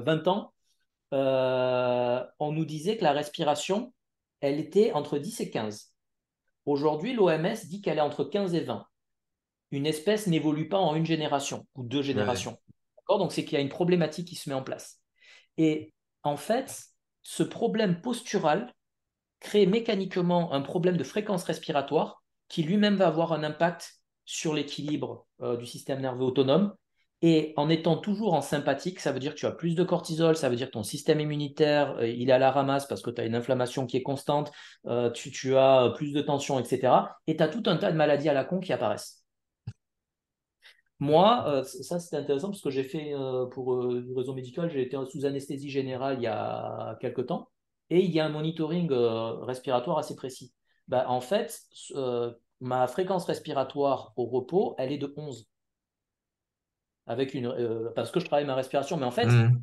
20 0.00 0.28
ans, 0.28 0.52
on 1.12 2.52
nous 2.52 2.64
disait 2.64 2.96
que 2.96 3.04
la 3.04 3.12
respiration, 3.12 3.92
elle 4.40 4.58
était 4.58 4.92
entre 4.92 5.18
10 5.18 5.40
et 5.40 5.50
15. 5.50 5.92
Aujourd'hui, 6.66 7.14
l'OMS 7.14 7.56
dit 7.68 7.80
qu'elle 7.80 7.98
est 7.98 8.02
entre 8.02 8.24
15 8.24 8.54
et 8.54 8.60
20 8.60 8.86
une 9.70 9.86
espèce 9.86 10.26
n'évolue 10.26 10.68
pas 10.68 10.78
en 10.78 10.94
une 10.94 11.06
génération 11.06 11.66
ou 11.74 11.82
deux 11.82 12.02
générations. 12.02 12.58
Donc, 13.08 13.32
c'est 13.32 13.44
qu'il 13.44 13.54
y 13.54 13.56
a 13.56 13.60
une 13.60 13.68
problématique 13.68 14.28
qui 14.28 14.34
se 14.34 14.48
met 14.48 14.54
en 14.54 14.62
place. 14.62 15.00
Et 15.58 15.92
en 16.22 16.36
fait, 16.36 16.86
ce 17.22 17.42
problème 17.42 18.00
postural 18.00 18.72
crée 19.40 19.66
mécaniquement 19.66 20.52
un 20.52 20.60
problème 20.60 20.96
de 20.96 21.04
fréquence 21.04 21.44
respiratoire 21.44 22.22
qui 22.48 22.62
lui-même 22.62 22.96
va 22.96 23.08
avoir 23.08 23.32
un 23.32 23.42
impact 23.42 24.00
sur 24.24 24.54
l'équilibre 24.54 25.26
euh, 25.40 25.56
du 25.56 25.66
système 25.66 26.00
nerveux 26.00 26.24
autonome. 26.24 26.74
Et 27.22 27.54
en 27.56 27.70
étant 27.70 27.96
toujours 27.96 28.34
en 28.34 28.42
sympathique, 28.42 29.00
ça 29.00 29.10
veut 29.10 29.18
dire 29.18 29.34
que 29.34 29.38
tu 29.38 29.46
as 29.46 29.50
plus 29.50 29.74
de 29.74 29.82
cortisol, 29.82 30.36
ça 30.36 30.50
veut 30.50 30.56
dire 30.56 30.66
que 30.66 30.72
ton 30.72 30.82
système 30.82 31.18
immunitaire, 31.20 31.96
euh, 31.98 32.08
il 32.08 32.28
est 32.28 32.32
à 32.32 32.38
la 32.38 32.50
ramasse 32.50 32.86
parce 32.86 33.02
que 33.02 33.10
tu 33.10 33.20
as 33.20 33.24
une 33.24 33.34
inflammation 33.34 33.86
qui 33.86 33.96
est 33.96 34.02
constante, 34.02 34.52
euh, 34.86 35.10
tu, 35.10 35.30
tu, 35.30 35.56
as 35.56 35.92
plus 35.96 36.12
de 36.12 36.20
tension, 36.20 36.58
etc. 36.58 37.16
Et 37.26 37.36
tu 37.36 37.42
as 37.42 37.48
tout 37.48 37.62
un 37.66 37.76
tas 37.76 37.90
de 37.90 37.96
maladies 37.96 38.28
à 38.28 38.34
la 38.34 38.44
con 38.44 38.60
qui 38.60 38.72
apparaissent. 38.72 39.25
Moi, 40.98 41.44
euh, 41.46 41.62
ça 41.62 42.00
c'était 42.00 42.16
intéressant 42.16 42.48
parce 42.48 42.62
que 42.62 42.70
j'ai 42.70 42.84
fait 42.84 43.12
euh, 43.12 43.44
pour 43.46 43.74
euh, 43.74 44.02
le 44.06 44.14
réseau 44.14 44.32
médical, 44.32 44.70
j'ai 44.70 44.80
été 44.80 44.96
sous 45.10 45.26
anesthésie 45.26 45.68
générale 45.68 46.16
il 46.18 46.22
y 46.22 46.26
a 46.26 46.96
quelques 47.00 47.26
temps 47.26 47.50
et 47.90 48.00
il 48.00 48.10
y 48.10 48.18
a 48.18 48.24
un 48.24 48.30
monitoring 48.30 48.90
respiratoire 48.90 49.98
assez 49.98 50.16
précis. 50.16 50.52
Bah, 50.88 51.04
en 51.08 51.20
fait, 51.20 51.60
ma 52.60 52.86
fréquence 52.86 53.24
respiratoire 53.26 54.12
au 54.16 54.24
repos, 54.24 54.74
elle 54.78 54.90
est 54.92 54.98
de 54.98 55.12
11. 55.16 55.48
Avec 57.06 57.34
une, 57.34 57.54
parce 57.94 58.10
que 58.10 58.18
je 58.18 58.24
travaille 58.24 58.46
ma 58.46 58.56
respiration, 58.56 58.96
mais 58.96 59.04
en 59.04 59.12
fait, 59.12 59.26
mmh. 59.26 59.60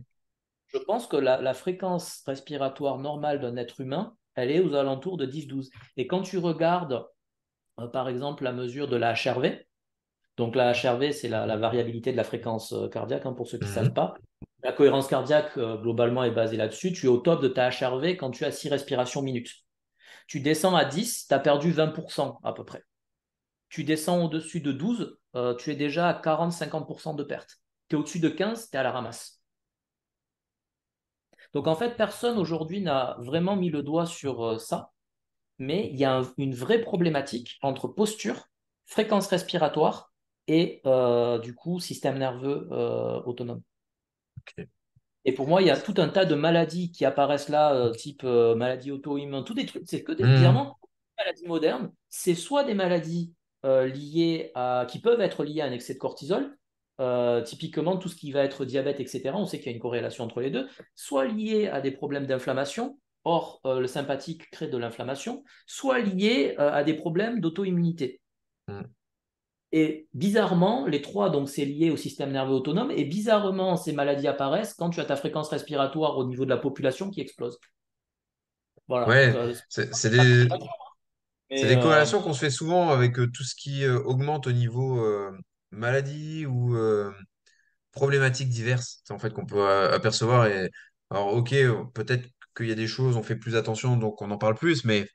je 0.67 0.77
pense 0.77 1.07
que 1.07 1.17
la, 1.17 1.41
la 1.41 1.53
fréquence 1.53 2.23
respiratoire 2.25 2.99
normale 2.99 3.41
d'un 3.41 3.57
être 3.57 3.81
humain, 3.81 4.15
elle 4.35 4.51
est 4.51 4.61
aux 4.61 4.75
alentours 4.75 5.17
de 5.17 5.25
10-12. 5.25 5.69
Et 5.97 6.07
quand 6.07 6.21
tu 6.21 6.37
regardes, 6.37 7.05
par 7.91 8.07
exemple, 8.07 8.45
la 8.45 8.53
mesure 8.53 8.87
de 8.87 8.95
la 8.95 9.13
HRV, 9.13 9.57
donc 10.37 10.55
la 10.55 10.73
HRV, 10.73 11.11
c'est 11.11 11.27
la, 11.27 11.57
variabilité 11.57 12.11
de 12.11 12.17
la 12.17 12.23
fréquence 12.23 12.73
euh, 12.73 12.87
cardiaque, 12.87 13.25
hein, 13.25 13.33
pour 13.33 13.47
ceux 13.47 13.57
qui 13.59 13.65
ne 13.65 13.69
mhm. 13.69 13.75
savent 13.75 13.93
pas. 13.93 14.15
La 14.63 14.71
cohérence 14.71 15.07
cardiaque, 15.07 15.57
euh, 15.57 15.77
globalement, 15.77 16.23
est 16.23 16.31
basée 16.31 16.57
là-dessus. 16.57 16.91
Tu 16.91 17.05
es 17.05 17.09
au 17.09 17.17
top 17.17 17.41
de 17.41 17.47
ta 17.47 17.69
HRV 17.69 18.17
quand 18.17 18.31
tu 18.31 18.45
as 18.45 18.51
6 18.51 18.69
respirations 18.69 19.21
minutes. 19.21 19.53
Tu 20.27 20.39
descends 20.39 20.75
à 20.75 20.85
10, 20.85 21.27
tu 21.27 21.33
as 21.33 21.39
perdu 21.39 21.71
20% 21.71 22.39
à 22.43 22.53
peu 22.53 22.63
près. 22.63 22.83
Tu 23.69 23.83
descends 23.83 24.23
au-dessus 24.23 24.61
de 24.61 24.71
12, 24.71 25.17
euh, 25.35 25.55
tu 25.55 25.71
es 25.71 25.75
déjà 25.75 26.09
à 26.09 26.13
40-50% 26.13 27.15
de 27.15 27.23
perte. 27.23 27.57
Tu 27.89 27.95
es 27.95 27.99
au-dessus 27.99 28.19
de 28.19 28.29
15, 28.29 28.69
tu 28.69 28.75
es 28.75 28.79
à 28.79 28.83
la 28.83 28.91
ramasse. 28.91 29.41
Donc 31.53 31.67
en 31.67 31.75
fait, 31.75 31.95
personne 31.95 32.39
aujourd'hui 32.39 32.81
n'a 32.81 33.15
vraiment 33.19 33.55
mis 33.55 33.69
le 33.69 33.83
doigt 33.83 34.07
sur 34.07 34.59
ça, 34.59 34.89
mais 35.59 35.89
il 35.91 35.99
y 35.99 36.05
a 36.05 36.23
une 36.37 36.55
vraie 36.55 36.81
problématique 36.81 37.59
entre 37.61 37.87
posture, 37.87 38.47
fréquence 38.85 39.27
respiratoire 39.27 40.12
et 40.47 40.82
euh, 40.86 41.39
du 41.39 41.53
coup 41.53 41.79
système 41.79 42.17
nerveux 42.17 42.67
euh, 42.71 43.21
autonome. 43.21 43.62
Et 45.25 45.32
pour 45.32 45.47
moi, 45.47 45.62
il 45.62 45.67
y 45.67 45.71
a 45.71 45.77
tout 45.77 45.93
un 45.97 46.10
tas 46.10 46.25
de 46.25 46.36
maladies 46.36 46.91
qui 46.91 47.06
apparaissent 47.06 47.47
là, 47.47 47.73
euh, 47.73 47.91
type 47.91 48.23
maladie 48.23 48.91
auto-immune, 48.91 49.45
tous 49.45 49.53
des 49.53 49.65
trucs, 49.65 49.84
c'est 49.86 50.03
que 50.03 50.12
des 50.12 50.23
mmh. 50.23 50.73
maladies 51.17 51.47
modernes, 51.47 51.93
c'est 52.10 52.36
soit 52.36 52.65
des 52.65 52.73
maladies 52.73 53.34
liées 53.63 54.51
à, 54.56 54.86
qui 54.89 54.99
peuvent 54.99 55.21
être 55.21 55.45
liées 55.45 55.62
à 55.62 55.65
un 55.65 55.71
excès 55.71 55.93
de 55.93 55.99
cortisol, 55.99 56.58
typiquement 57.45 57.95
tout 57.95 58.10
ce 58.10 58.17
qui 58.17 58.34
va 58.34 58.43
être 58.43 58.65
diabète, 58.65 58.99
etc. 58.99 59.32
On 59.36 59.45
sait 59.45 59.60
qu'il 59.60 59.67
y 59.67 59.69
a 59.69 59.75
une 59.75 59.82
corrélation 59.82 60.25
entre 60.25 60.41
les 60.41 60.51
deux, 60.51 60.67
soit 60.95 61.25
liées 61.25 61.69
à 61.69 61.79
des 61.79 61.91
problèmes 61.91 62.25
d'inflammation, 62.25 62.99
or 63.23 63.62
le 63.63 63.88
sympathique 63.88 64.51
crée 64.51 64.67
de 64.67 64.75
l'inflammation, 64.75 65.45
soit 65.65 65.99
liées 65.99 66.56
à 66.58 66.84
des 66.84 66.95
problèmes 66.95 67.39
d'auto-immunité. 67.39 68.19
Mmh. 68.67 68.82
Et 69.75 70.07
bizarrement, 70.13 70.86
les 70.86 71.01
trois, 71.01 71.31
donc 71.31 71.49
c'est 71.49 71.65
lié 71.65 71.89
au 71.89 71.97
système 71.97 72.31
nerveux 72.31 72.53
autonome, 72.53 72.91
et 72.91 73.05
bizarrement, 73.05 73.75
ces 73.75 73.91
maladies 73.91 74.27
apparaissent 74.27 74.75
quand 74.75 74.91
tu 74.91 74.99
as 74.99 75.05
ta 75.05 75.15
fréquence 75.15 75.49
respiratoire 75.49 76.15
au 76.17 76.25
niveau 76.25 76.45
de 76.45 76.51
la 76.51 76.57
population 76.57 77.09
qui 77.09 77.21
explose. 77.21 77.59
Voilà. 78.88 79.07
Ouais, 79.07 79.33
Euh, 79.36 79.53
c'est 79.69 79.93
c'est 79.95 80.12
des, 80.12 80.45
des 81.49 81.75
euh, 81.75 81.81
corrélations 81.81 82.21
qu'on 82.21 82.33
se 82.33 82.39
fait 82.39 82.49
souvent 82.51 82.91
avec 82.91 83.17
euh, 83.17 83.27
tout 83.27 83.43
ce 83.43 83.55
qui 83.55 83.83
euh, 83.83 83.99
augmente 84.03 84.45
au 84.47 84.51
niveau 84.51 85.03
maladie 85.71 86.45
ou 86.45 86.77
problématiques 87.91 88.49
diverses, 88.49 89.03
en 89.09 89.17
fait, 89.17 89.33
qu'on 89.33 89.45
peut 89.45 89.67
apercevoir. 89.67 90.47
Et, 90.47 90.69
alors, 91.09 91.33
ok, 91.33 91.49
peut-être 91.93 92.27
qu'il 92.55 92.67
y 92.67 92.71
a 92.71 92.75
des 92.75 92.88
choses, 92.88 93.17
on 93.17 93.23
fait 93.23 93.36
plus 93.36 93.55
attention, 93.55 93.97
donc 93.97 94.21
on 94.21 94.29
en 94.29 94.38
parle 94.38 94.55
plus, 94.55 94.86
mais 94.86 95.07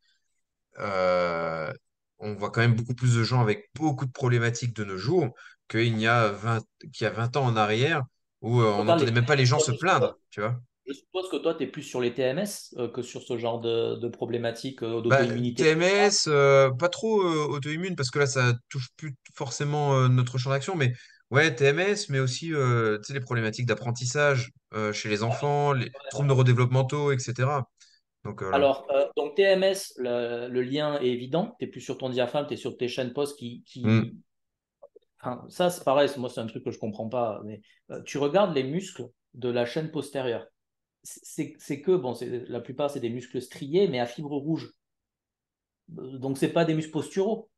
on 2.18 2.34
voit 2.34 2.50
quand 2.50 2.60
même 2.60 2.74
beaucoup 2.74 2.94
plus 2.94 3.14
de 3.14 3.22
gens 3.22 3.40
avec 3.40 3.70
beaucoup 3.74 4.06
de 4.06 4.12
problématiques 4.12 4.74
de 4.74 4.84
nos 4.84 4.96
jours 4.98 5.34
qu'il 5.68 5.98
y 5.98 6.06
a 6.06 6.28
20 6.28 6.62
qu'il 6.92 7.04
y 7.04 7.06
a 7.06 7.10
20 7.10 7.36
ans 7.36 7.44
en 7.44 7.56
arrière 7.56 8.02
où 8.40 8.60
euh, 8.60 8.72
on 8.72 8.84
n'entendait 8.84 9.12
même 9.12 9.26
pas 9.26 9.36
les 9.36 9.46
gens 9.46 9.58
se 9.58 9.72
plaindre, 9.72 10.18
tu 10.30 10.40
vois. 10.40 10.60
Je 10.86 10.94
suppose 10.94 11.28
que 11.28 11.36
toi, 11.36 11.54
tu 11.54 11.64
es 11.64 11.66
plus 11.66 11.82
sur 11.82 12.00
les 12.00 12.14
TMS 12.14 12.74
euh, 12.78 12.88
que 12.88 13.02
sur 13.02 13.22
ce 13.22 13.36
genre 13.36 13.60
de, 13.60 13.96
de 13.96 14.08
problématiques 14.08 14.82
euh, 14.82 15.02
Bah, 15.04 15.18
d'auto-immunité? 15.18 15.62
TMS, 15.62 16.26
euh, 16.28 16.70
pas 16.70 16.88
trop 16.88 17.22
auto-immune 17.22 17.94
parce 17.94 18.10
que 18.10 18.18
là, 18.18 18.26
ça 18.26 18.54
touche 18.68 18.88
plus 18.96 19.14
forcément 19.34 20.08
notre 20.08 20.38
champ 20.38 20.50
d'action, 20.50 20.76
mais 20.76 20.92
ouais, 21.30 21.54
TMS, 21.54 22.08
mais 22.08 22.20
aussi 22.20 22.50
les 22.50 23.20
problématiques 23.20 23.66
d'apprentissage 23.66 24.50
chez 24.92 25.08
les 25.08 25.22
enfants, 25.22 25.72
les 25.72 25.90
troubles 26.10 26.28
neurodéveloppementaux, 26.28 27.12
etc. 27.12 27.66
Donc, 28.24 28.42
euh. 28.42 28.52
Alors, 28.52 28.86
euh, 28.90 29.06
donc 29.16 29.36
TMS, 29.36 29.94
le, 29.96 30.48
le 30.48 30.62
lien 30.62 31.00
est 31.00 31.08
évident. 31.08 31.54
Tu 31.58 31.64
n'es 31.64 31.70
plus 31.70 31.80
sur 31.80 31.98
ton 31.98 32.08
diaphragme, 32.08 32.46
tu 32.46 32.54
es 32.54 32.56
sur 32.56 32.76
tes 32.76 32.88
chaînes 32.88 33.12
postes 33.12 33.38
qui. 33.38 33.62
Mm, 33.76 34.02
qui... 34.02 34.16
Enfin, 35.20 35.44
ça, 35.48 35.70
c'est 35.70 35.84
pareil, 35.84 36.08
moi, 36.16 36.28
c'est 36.28 36.40
un 36.40 36.46
truc 36.46 36.64
que 36.64 36.70
je 36.70 36.76
ne 36.76 36.80
comprends 36.80 37.08
pas. 37.08 37.40
Mais 37.44 37.60
euh, 37.90 38.02
tu 38.02 38.18
regardes 38.18 38.54
les 38.54 38.64
muscles 38.64 39.06
de 39.34 39.48
la 39.48 39.66
chaîne 39.66 39.90
postérieure. 39.90 40.46
C'est 41.02 41.80
que, 41.80 41.96
bon, 41.96 42.14
la 42.20 42.60
plupart, 42.60 42.90
c'est 42.90 43.00
des 43.00 43.08
muscles 43.08 43.40
striés, 43.40 43.88
mais 43.88 43.98
à 43.98 44.06
fibres 44.06 44.36
rouges. 44.36 44.72
Euh, 45.98 46.18
Donc, 46.18 46.38
ce 46.38 46.46
pas 46.46 46.64
des 46.64 46.74
muscles 46.74 46.92
posturaux. 46.92 47.48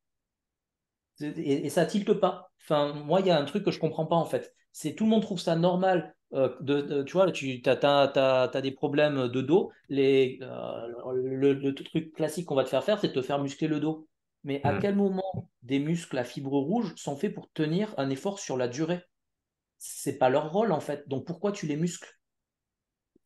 Et, 1.19 1.65
et 1.65 1.69
ça 1.69 1.85
tilte 1.85 2.13
pas. 2.13 2.51
Enfin, 2.63 2.93
moi, 2.93 3.19
il 3.19 3.27
y 3.27 3.31
a 3.31 3.39
un 3.39 3.45
truc 3.45 3.63
que 3.63 3.71
je 3.71 3.79
comprends 3.79 4.05
pas 4.05 4.15
en 4.15 4.25
fait. 4.25 4.53
C'est 4.71 4.95
tout 4.95 5.03
le 5.03 5.09
monde 5.09 5.21
trouve 5.21 5.39
ça 5.39 5.55
normal. 5.55 6.15
Euh, 6.33 6.49
de, 6.61 6.81
de- 6.81 7.03
tu 7.03 7.13
vois, 7.13 7.31
tu 7.31 7.61
as, 7.65 8.61
des 8.61 8.71
problèmes 8.71 9.27
de 9.27 9.41
dos. 9.41 9.71
Les, 9.89 10.39
euh, 10.41 10.87
le, 11.13 11.53
le 11.53 11.73
truc 11.73 12.13
classique 12.13 12.45
qu'on 12.45 12.55
va 12.55 12.63
te 12.63 12.69
faire 12.69 12.83
faire, 12.83 12.99
c'est 12.99 13.09
de 13.09 13.13
te 13.13 13.21
faire 13.21 13.41
muscler 13.41 13.67
le 13.67 13.79
dos. 13.79 14.07
Mais 14.43 14.61
à 14.63 14.73
mm. 14.73 14.79
quel 14.79 14.95
moment 14.95 15.49
des 15.63 15.79
muscles 15.79 16.17
à 16.17 16.23
fibres 16.23 16.59
rouges 16.59 16.93
sont 16.95 17.15
faits 17.15 17.33
pour 17.33 17.51
tenir 17.51 17.93
un 17.97 18.09
effort 18.09 18.39
sur 18.39 18.57
la 18.57 18.67
durée? 18.67 19.03
C'est 19.77 20.17
pas 20.17 20.29
leur 20.29 20.51
rôle 20.51 20.71
en 20.71 20.79
fait. 20.79 21.07
Donc 21.07 21.25
pourquoi 21.25 21.51
tu 21.51 21.67
les 21.67 21.75
muscles? 21.75 22.17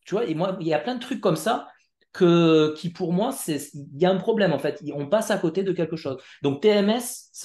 Tu 0.06 0.14
vois, 0.14 0.26
et 0.26 0.36
moi, 0.36 0.58
il 0.60 0.68
y 0.68 0.74
a 0.74 0.80
plein 0.80 0.96
de 0.96 1.00
trucs 1.00 1.22
comme 1.22 1.36
ça 1.36 1.68
que, 2.14 2.74
qui 2.78 2.92
pour 2.92 3.12
moi, 3.12 3.32
c'est, 3.32 3.74
il 3.74 4.02
y 4.02 4.06
a 4.06 4.12
un 4.12 4.18
problème 4.18 4.54
en 4.54 4.60
fait. 4.60 4.82
On 4.94 5.08
passe 5.08 5.32
à 5.32 5.38
côté 5.38 5.64
de 5.64 5.72
quelque 5.74 5.96
chose. 5.96 6.18
Donc 6.42 6.62
TMS, 6.62 7.02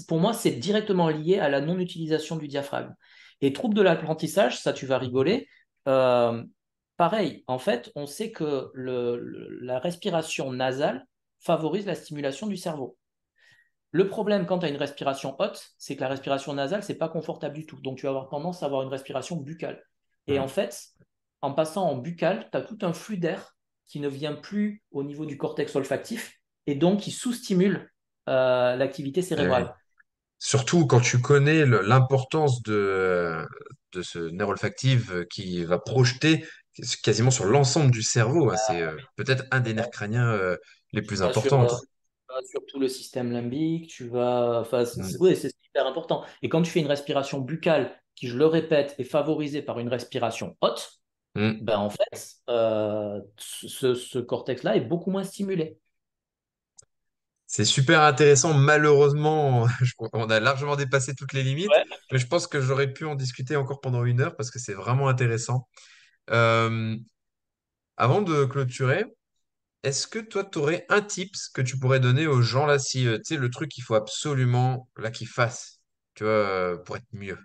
pour 0.06 0.20
moi, 0.20 0.32
c'est 0.32 0.52
directement 0.52 1.08
lié 1.08 1.38
à 1.38 1.48
la 1.48 1.60
non-utilisation 1.60 2.36
du 2.36 2.48
diaphragme. 2.48 2.94
Et 3.40 3.52
trouble 3.52 3.74
de 3.74 3.82
l'apprentissage, 3.82 4.58
ça 4.60 4.72
tu 4.72 4.86
vas 4.86 4.98
rigoler. 4.98 5.48
Euh, 5.88 6.42
pareil, 6.96 7.44
en 7.46 7.58
fait, 7.58 7.90
on 7.94 8.06
sait 8.06 8.32
que 8.32 8.70
le, 8.74 9.16
le, 9.16 9.60
la 9.60 9.78
respiration 9.78 10.52
nasale 10.52 11.06
favorise 11.40 11.86
la 11.86 11.94
stimulation 11.94 12.46
du 12.46 12.56
cerveau. 12.56 12.96
Le 13.92 14.08
problème 14.08 14.46
quand 14.46 14.60
tu 14.60 14.66
as 14.66 14.68
une 14.68 14.76
respiration 14.76 15.34
haute, 15.40 15.72
c'est 15.78 15.96
que 15.96 16.00
la 16.02 16.08
respiration 16.08 16.52
nasale, 16.52 16.82
c'est 16.82 16.98
pas 16.98 17.08
confortable 17.08 17.54
du 17.54 17.66
tout. 17.66 17.80
Donc 17.80 17.98
tu 17.98 18.04
vas 18.04 18.10
avoir 18.10 18.28
tendance 18.28 18.62
à 18.62 18.66
avoir 18.66 18.82
une 18.82 18.88
respiration 18.88 19.36
buccale. 19.36 19.82
Et 20.26 20.38
en 20.38 20.46
fait, 20.46 20.90
en 21.42 21.52
passant 21.52 21.88
en 21.88 21.96
buccal, 21.96 22.48
tu 22.52 22.58
as 22.58 22.60
tout 22.60 22.78
un 22.82 22.92
flux 22.92 23.16
d'air 23.16 23.56
qui 23.86 23.98
ne 23.98 24.08
vient 24.08 24.34
plus 24.34 24.82
au 24.92 25.02
niveau 25.02 25.26
du 25.26 25.36
cortex 25.36 25.74
olfactif 25.74 26.38
et 26.66 26.76
donc 26.76 27.00
qui 27.00 27.10
sous-stimule 27.10 27.90
euh, 28.28 28.76
l'activité 28.76 29.20
Eh 29.20 29.24
cérébrale. 29.24 29.74
Surtout 30.40 30.86
quand 30.88 31.00
tu 31.00 31.20
connais 31.20 31.66
le- 31.66 31.82
l'importance 31.82 32.62
de, 32.64 33.46
de 33.92 34.02
ce 34.02 34.18
nerf 34.30 34.48
olfactif 34.48 35.10
euh, 35.12 35.24
qui 35.30 35.64
va 35.64 35.78
projeter 35.78 36.44
quasiment 37.04 37.30
sur 37.30 37.44
l'ensemble 37.46 37.92
du 37.92 38.02
cerveau. 38.02 38.50
hein. 38.50 38.56
C'est 38.56 38.82
euh, 38.82 38.96
peut-être 39.16 39.44
un 39.52 39.60
des 39.60 39.74
nerfs 39.74 39.90
crâniens 39.90 40.28
euh, 40.32 40.56
les 40.92 41.02
Tu 41.02 41.08
plus 41.08 41.22
vas 41.22 41.32
sur, 41.32 41.52
importants. 41.52 41.62
euh, 41.62 41.76
tu 42.28 42.34
vas 42.34 42.42
sur 42.48 42.66
tout 42.66 42.78
le 42.78 42.88
système 42.88 43.32
limbique, 43.32 43.88
tu 43.88 44.08
vas. 44.08 44.60
Enfin, 44.60 44.84
c'est- 44.84 45.02
c'est- 45.02 45.18
Mm. 45.18 45.20
oui, 45.20 45.36
c'est 45.36 45.52
hyper 45.66 45.86
important. 45.86 46.24
Et 46.42 46.48
quand 46.48 46.62
tu 46.62 46.70
fais 46.70 46.80
une 46.80 46.86
respiration 46.86 47.40
buccale 47.40 47.94
qui, 48.14 48.28
je 48.28 48.36
le 48.38 48.46
répète, 48.46 48.94
est 48.98 49.04
favorisée 49.04 49.62
par 49.62 49.78
une 49.80 49.88
respiration 49.88 50.56
haute, 50.60 51.00
Mm. 51.34 51.60
ben 51.60 51.78
en 51.78 51.90
fait, 51.90 52.36
euh, 52.50 53.20
ce, 53.38 53.94
ce 53.94 54.18
cortex-là 54.20 54.76
est 54.76 54.80
beaucoup 54.82 55.10
moins 55.10 55.24
stimulé. 55.24 55.78
C'est 57.52 57.64
super 57.64 58.02
intéressant. 58.02 58.54
Malheureusement, 58.54 59.66
je 59.82 59.92
crois 59.94 60.08
qu'on 60.08 60.30
a 60.30 60.38
largement 60.40 60.76
dépassé 60.76 61.14
toutes 61.16 61.32
les 61.32 61.42
limites, 61.42 61.68
Ouais. 61.68 62.00
mais 62.12 62.18
je 62.18 62.26
pense 62.28 62.46
que 62.46 62.60
j'aurais 62.60 62.92
pu 62.92 63.04
en 63.06 63.16
discuter 63.16 63.56
encore 63.56 63.80
pendant 63.80 64.04
une 64.04 64.20
heure 64.20 64.36
parce 64.36 64.50
que 64.52 64.60
c'est 64.60 64.72
vraiment 64.74 65.08
intéressant. 65.08 65.68
Euh, 66.30 66.96
avant 67.96 68.22
de 68.22 68.44
clôturer, 68.46 69.04
est-ce 69.84 70.06
que 70.08 70.18
toi, 70.20 70.44
tu 70.44 70.58
aurais 70.58 70.86
un 70.90 71.02
tips 71.02 71.48
que 71.50 71.62
tu 71.62 71.78
pourrais 71.78 72.00
donner 72.00 72.26
aux 72.28 72.42
gens 72.42 72.66
là, 72.66 72.78
si 72.78 73.06
euh, 73.08 73.18
tu 73.18 73.24
sais, 73.34 73.38
le 73.38 73.50
truc 73.50 73.70
qu'il 73.70 73.84
faut 73.84 73.94
absolument 73.96 74.88
là 74.98 75.10
qu'ils 75.10 75.28
fassent, 75.28 75.80
tu 76.14 76.24
vois, 76.24 76.32
euh, 76.32 76.78
pour 76.78 76.96
être 76.98 77.06
mieux? 77.12 77.38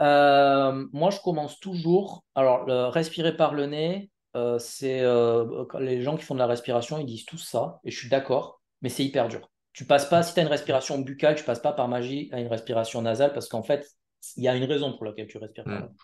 Euh, 0.00 0.86
moi, 0.92 1.10
je 1.10 1.20
commence 1.20 1.60
toujours. 1.60 2.24
Alors, 2.34 2.64
le 2.66 2.86
respirer 2.88 3.36
par 3.36 3.54
le 3.54 3.66
nez, 3.66 4.10
euh, 4.36 4.58
c'est 4.58 5.02
les 5.80 6.02
gens 6.02 6.16
qui 6.16 6.24
font 6.24 6.34
de 6.34 6.38
la 6.40 6.46
respiration, 6.46 6.98
ils 6.98 7.06
disent 7.06 7.26
tous 7.26 7.38
ça, 7.38 7.80
et 7.84 7.90
je 7.90 7.98
suis 7.98 8.08
d'accord, 8.08 8.59
mais 8.82 8.88
c'est 8.88 9.04
hyper 9.04 9.28
dur. 9.28 9.50
Tu 9.72 9.84
passes 9.84 10.06
pas, 10.06 10.22
si 10.22 10.34
tu 10.34 10.40
as 10.40 10.42
une 10.42 10.48
respiration 10.48 10.98
buccale, 10.98 11.36
tu 11.36 11.44
passes 11.44 11.60
pas 11.60 11.72
par 11.72 11.88
magie 11.88 12.28
à 12.32 12.40
une 12.40 12.48
respiration 12.48 13.02
nasale 13.02 13.32
parce 13.32 13.48
qu'en 13.48 13.62
fait, 13.62 13.88
il 14.36 14.44
y 14.44 14.48
a 14.48 14.56
une 14.56 14.64
raison 14.64 14.92
pour 14.96 15.04
laquelle 15.04 15.26
tu 15.28 15.38
respires 15.38 15.64
par 15.64 15.74
la 15.74 15.80
Mm. 15.80 15.88
bouche. 15.88 16.02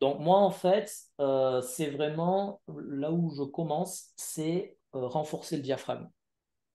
Donc, 0.00 0.20
moi, 0.20 0.38
en 0.38 0.50
fait, 0.50 0.92
euh, 1.20 1.60
c'est 1.62 1.90
vraiment 1.90 2.60
là 2.68 3.10
où 3.12 3.30
je 3.36 3.42
commence, 3.42 4.10
c'est 4.16 4.76
euh, 4.94 5.06
renforcer 5.06 5.56
le 5.56 5.62
diaphragme. 5.62 6.08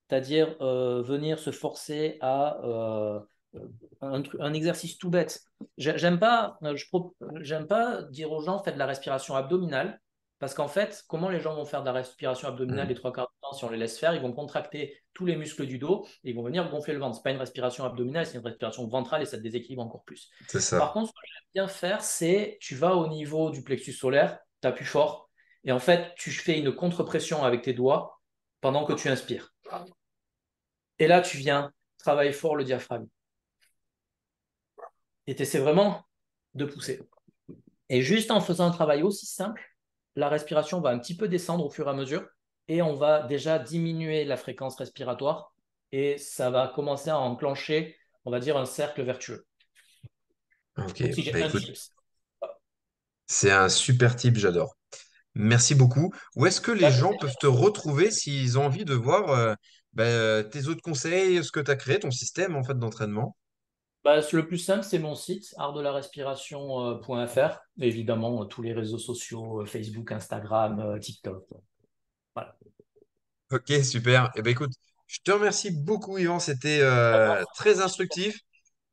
C'est-à-dire 0.08 0.56
euh, 0.60 1.02
venir 1.02 1.38
se 1.38 1.50
forcer 1.50 2.18
à 2.20 2.58
un, 4.00 4.52
exercice 4.54 4.98
tout 4.98 5.10
bête. 5.10 5.40
J'ai- 5.78 5.98
J'aime 5.98 6.18
pas, 6.18 6.58
j'aime 7.40 7.66
pas 7.66 8.02
dire 8.02 8.30
aux 8.32 8.40
gens 8.42 8.62
faites 8.62 8.74
de 8.74 8.78
la 8.78 8.86
respiration 8.86 9.34
abdominale 9.34 10.00
parce 10.38 10.54
qu'en 10.54 10.68
fait, 10.68 11.04
comment 11.08 11.30
les 11.30 11.40
gens 11.40 11.54
vont 11.54 11.64
faire 11.64 11.80
de 11.80 11.86
la 11.86 11.92
respiration 11.92 12.48
abdominale 12.48 12.86
Mm. 12.86 12.88
les 12.90 12.94
trois 12.94 13.12
quarts 13.12 13.32
si 13.52 13.64
on 13.64 13.70
les 13.70 13.78
laisse 13.78 13.98
faire 13.98 14.14
Ils 14.14 14.22
vont 14.22 14.32
contracter 14.32 14.96
tous 15.12 15.26
les 15.26 15.36
muscles 15.36 15.66
du 15.66 15.78
dos 15.78 16.06
et 16.24 16.30
ils 16.30 16.36
vont 16.36 16.42
venir 16.42 16.68
gonfler 16.70 16.94
le 16.94 17.00
ventre. 17.00 17.16
C'est 17.16 17.22
pas 17.22 17.30
une 17.30 17.38
respiration 17.38 17.84
abdominale, 17.84 18.26
c'est 18.26 18.38
une 18.38 18.44
respiration 18.44 18.86
ventrale 18.86 19.22
et 19.22 19.26
ça 19.26 19.36
te 19.36 19.42
déséquilibre 19.42 19.82
encore 19.82 20.04
plus. 20.04 20.30
Par 20.78 20.92
contre, 20.92 21.08
ce 21.08 21.12
que 21.12 21.26
j'aime 21.26 21.50
bien 21.54 21.68
faire, 21.68 22.02
c'est 22.02 22.58
tu 22.60 22.74
vas 22.74 22.94
au 22.94 23.08
niveau 23.08 23.50
du 23.50 23.62
plexus 23.62 23.92
solaire, 23.92 24.38
tu 24.60 24.68
appuies 24.68 24.84
fort 24.84 25.26
et 25.66 25.72
en 25.72 25.80
fait, 25.80 26.14
tu 26.16 26.30
fais 26.30 26.58
une 26.58 26.72
contre-pression 26.74 27.42
avec 27.42 27.62
tes 27.62 27.74
doigts 27.74 28.20
pendant 28.60 28.84
que 28.84 28.92
tu 28.92 29.08
inspires. 29.08 29.52
Et 30.98 31.08
là, 31.08 31.20
tu 31.20 31.36
viens 31.36 31.72
travailler 31.98 32.32
fort 32.32 32.54
le 32.54 32.64
diaphragme. 32.64 33.08
Et 35.26 35.34
tu 35.34 35.42
essaies 35.42 35.58
vraiment 35.58 36.04
de 36.54 36.64
pousser. 36.64 37.02
Et 37.88 38.00
juste 38.00 38.30
en 38.30 38.40
faisant 38.40 38.66
un 38.66 38.70
travail 38.70 39.02
aussi 39.02 39.26
simple, 39.26 39.62
la 40.14 40.28
respiration 40.28 40.80
va 40.80 40.90
un 40.90 40.98
petit 41.00 41.16
peu 41.16 41.26
descendre 41.26 41.66
au 41.66 41.70
fur 41.70 41.86
et 41.88 41.90
à 41.90 41.94
mesure 41.94 42.26
et 42.68 42.82
on 42.82 42.94
va 42.94 43.22
déjà 43.22 43.58
diminuer 43.58 44.24
la 44.24 44.36
fréquence 44.36 44.76
respiratoire 44.76 45.54
et 45.92 46.18
ça 46.18 46.50
va 46.50 46.72
commencer 46.74 47.10
à 47.10 47.18
enclencher, 47.18 47.96
on 48.24 48.30
va 48.30 48.40
dire, 48.40 48.56
un 48.56 48.66
cercle 48.66 49.02
vertueux. 49.02 49.46
Ok, 50.78 51.02
si 51.14 51.30
bah 51.30 51.48
c'est 53.28 53.50
un 53.50 53.68
super 53.68 54.14
tip, 54.14 54.36
j'adore. 54.36 54.76
Merci 55.34 55.74
beaucoup. 55.74 56.12
Où 56.36 56.46
est-ce 56.46 56.60
que 56.60 56.70
les 56.70 56.90
gens 56.90 57.12
peuvent 57.18 57.36
te 57.40 57.46
retrouver 57.46 58.10
s'ils 58.10 58.58
ont 58.58 58.66
envie 58.66 58.84
de 58.84 58.94
voir 58.94 59.30
euh, 59.30 59.54
bah, 59.94 60.04
euh, 60.04 60.42
tes 60.42 60.68
autres 60.68 60.82
conseils, 60.82 61.42
ce 61.42 61.50
que 61.50 61.60
tu 61.60 61.70
as 61.70 61.76
créé, 61.76 61.98
ton 61.98 62.10
système 62.10 62.56
en 62.56 62.62
fait 62.62 62.78
d'entraînement? 62.78 63.36
bah, 64.06 64.20
le 64.20 64.46
plus 64.46 64.58
simple, 64.58 64.84
c'est 64.84 65.00
mon 65.00 65.16
site, 65.16 65.52
artdelarespiration.fr. 65.58 67.60
Évidemment, 67.80 68.42
euh, 68.42 68.44
tous 68.44 68.62
les 68.62 68.72
réseaux 68.72 68.98
sociaux, 68.98 69.62
euh, 69.62 69.66
Facebook, 69.66 70.12
Instagram, 70.12 70.78
euh, 70.78 71.00
TikTok. 71.00 71.44
Voilà. 72.36 72.56
Ok, 73.52 73.70
super. 73.84 74.30
Eh 74.34 74.42
ben 74.42 74.50
écoute, 74.50 74.72
je 75.06 75.18
te 75.24 75.30
remercie 75.30 75.70
beaucoup, 75.70 76.18
Yvan. 76.18 76.40
C'était 76.40 76.80
euh, 76.82 77.44
très 77.54 77.80
instructif. 77.80 78.40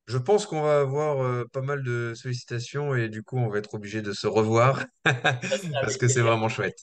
Je 0.08 0.18
pense 0.18 0.46
qu'on 0.48 0.62
va 0.64 0.82
avoir 0.82 1.24
euh, 1.24 1.46
pas 1.54 1.62
mal 1.62 1.84
de 1.84 2.14
sollicitations 2.16 2.96
et 2.96 3.10
du 3.10 3.24
coup, 3.24 3.38
on 3.38 3.50
va 3.50 3.60
être 3.60 3.74
obligé 3.76 4.02
de 4.02 4.14
se 4.14 4.28
revoir 4.28 4.86
parce 5.82 5.98
que 5.98 6.08
c'est 6.10 6.22
vraiment 6.22 6.50
chouette. 6.50 6.78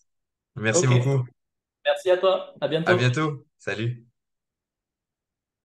Merci 0.57 0.87
Ok, 0.87 0.89
beaucoup. 0.89 1.25
merci 1.85 2.11
à 2.11 2.17
toi. 2.19 2.55
À 2.61 2.69
À 2.85 2.95
bientôt. 2.95 2.95
bientôt. 2.95 3.47
Salut. 3.59 4.07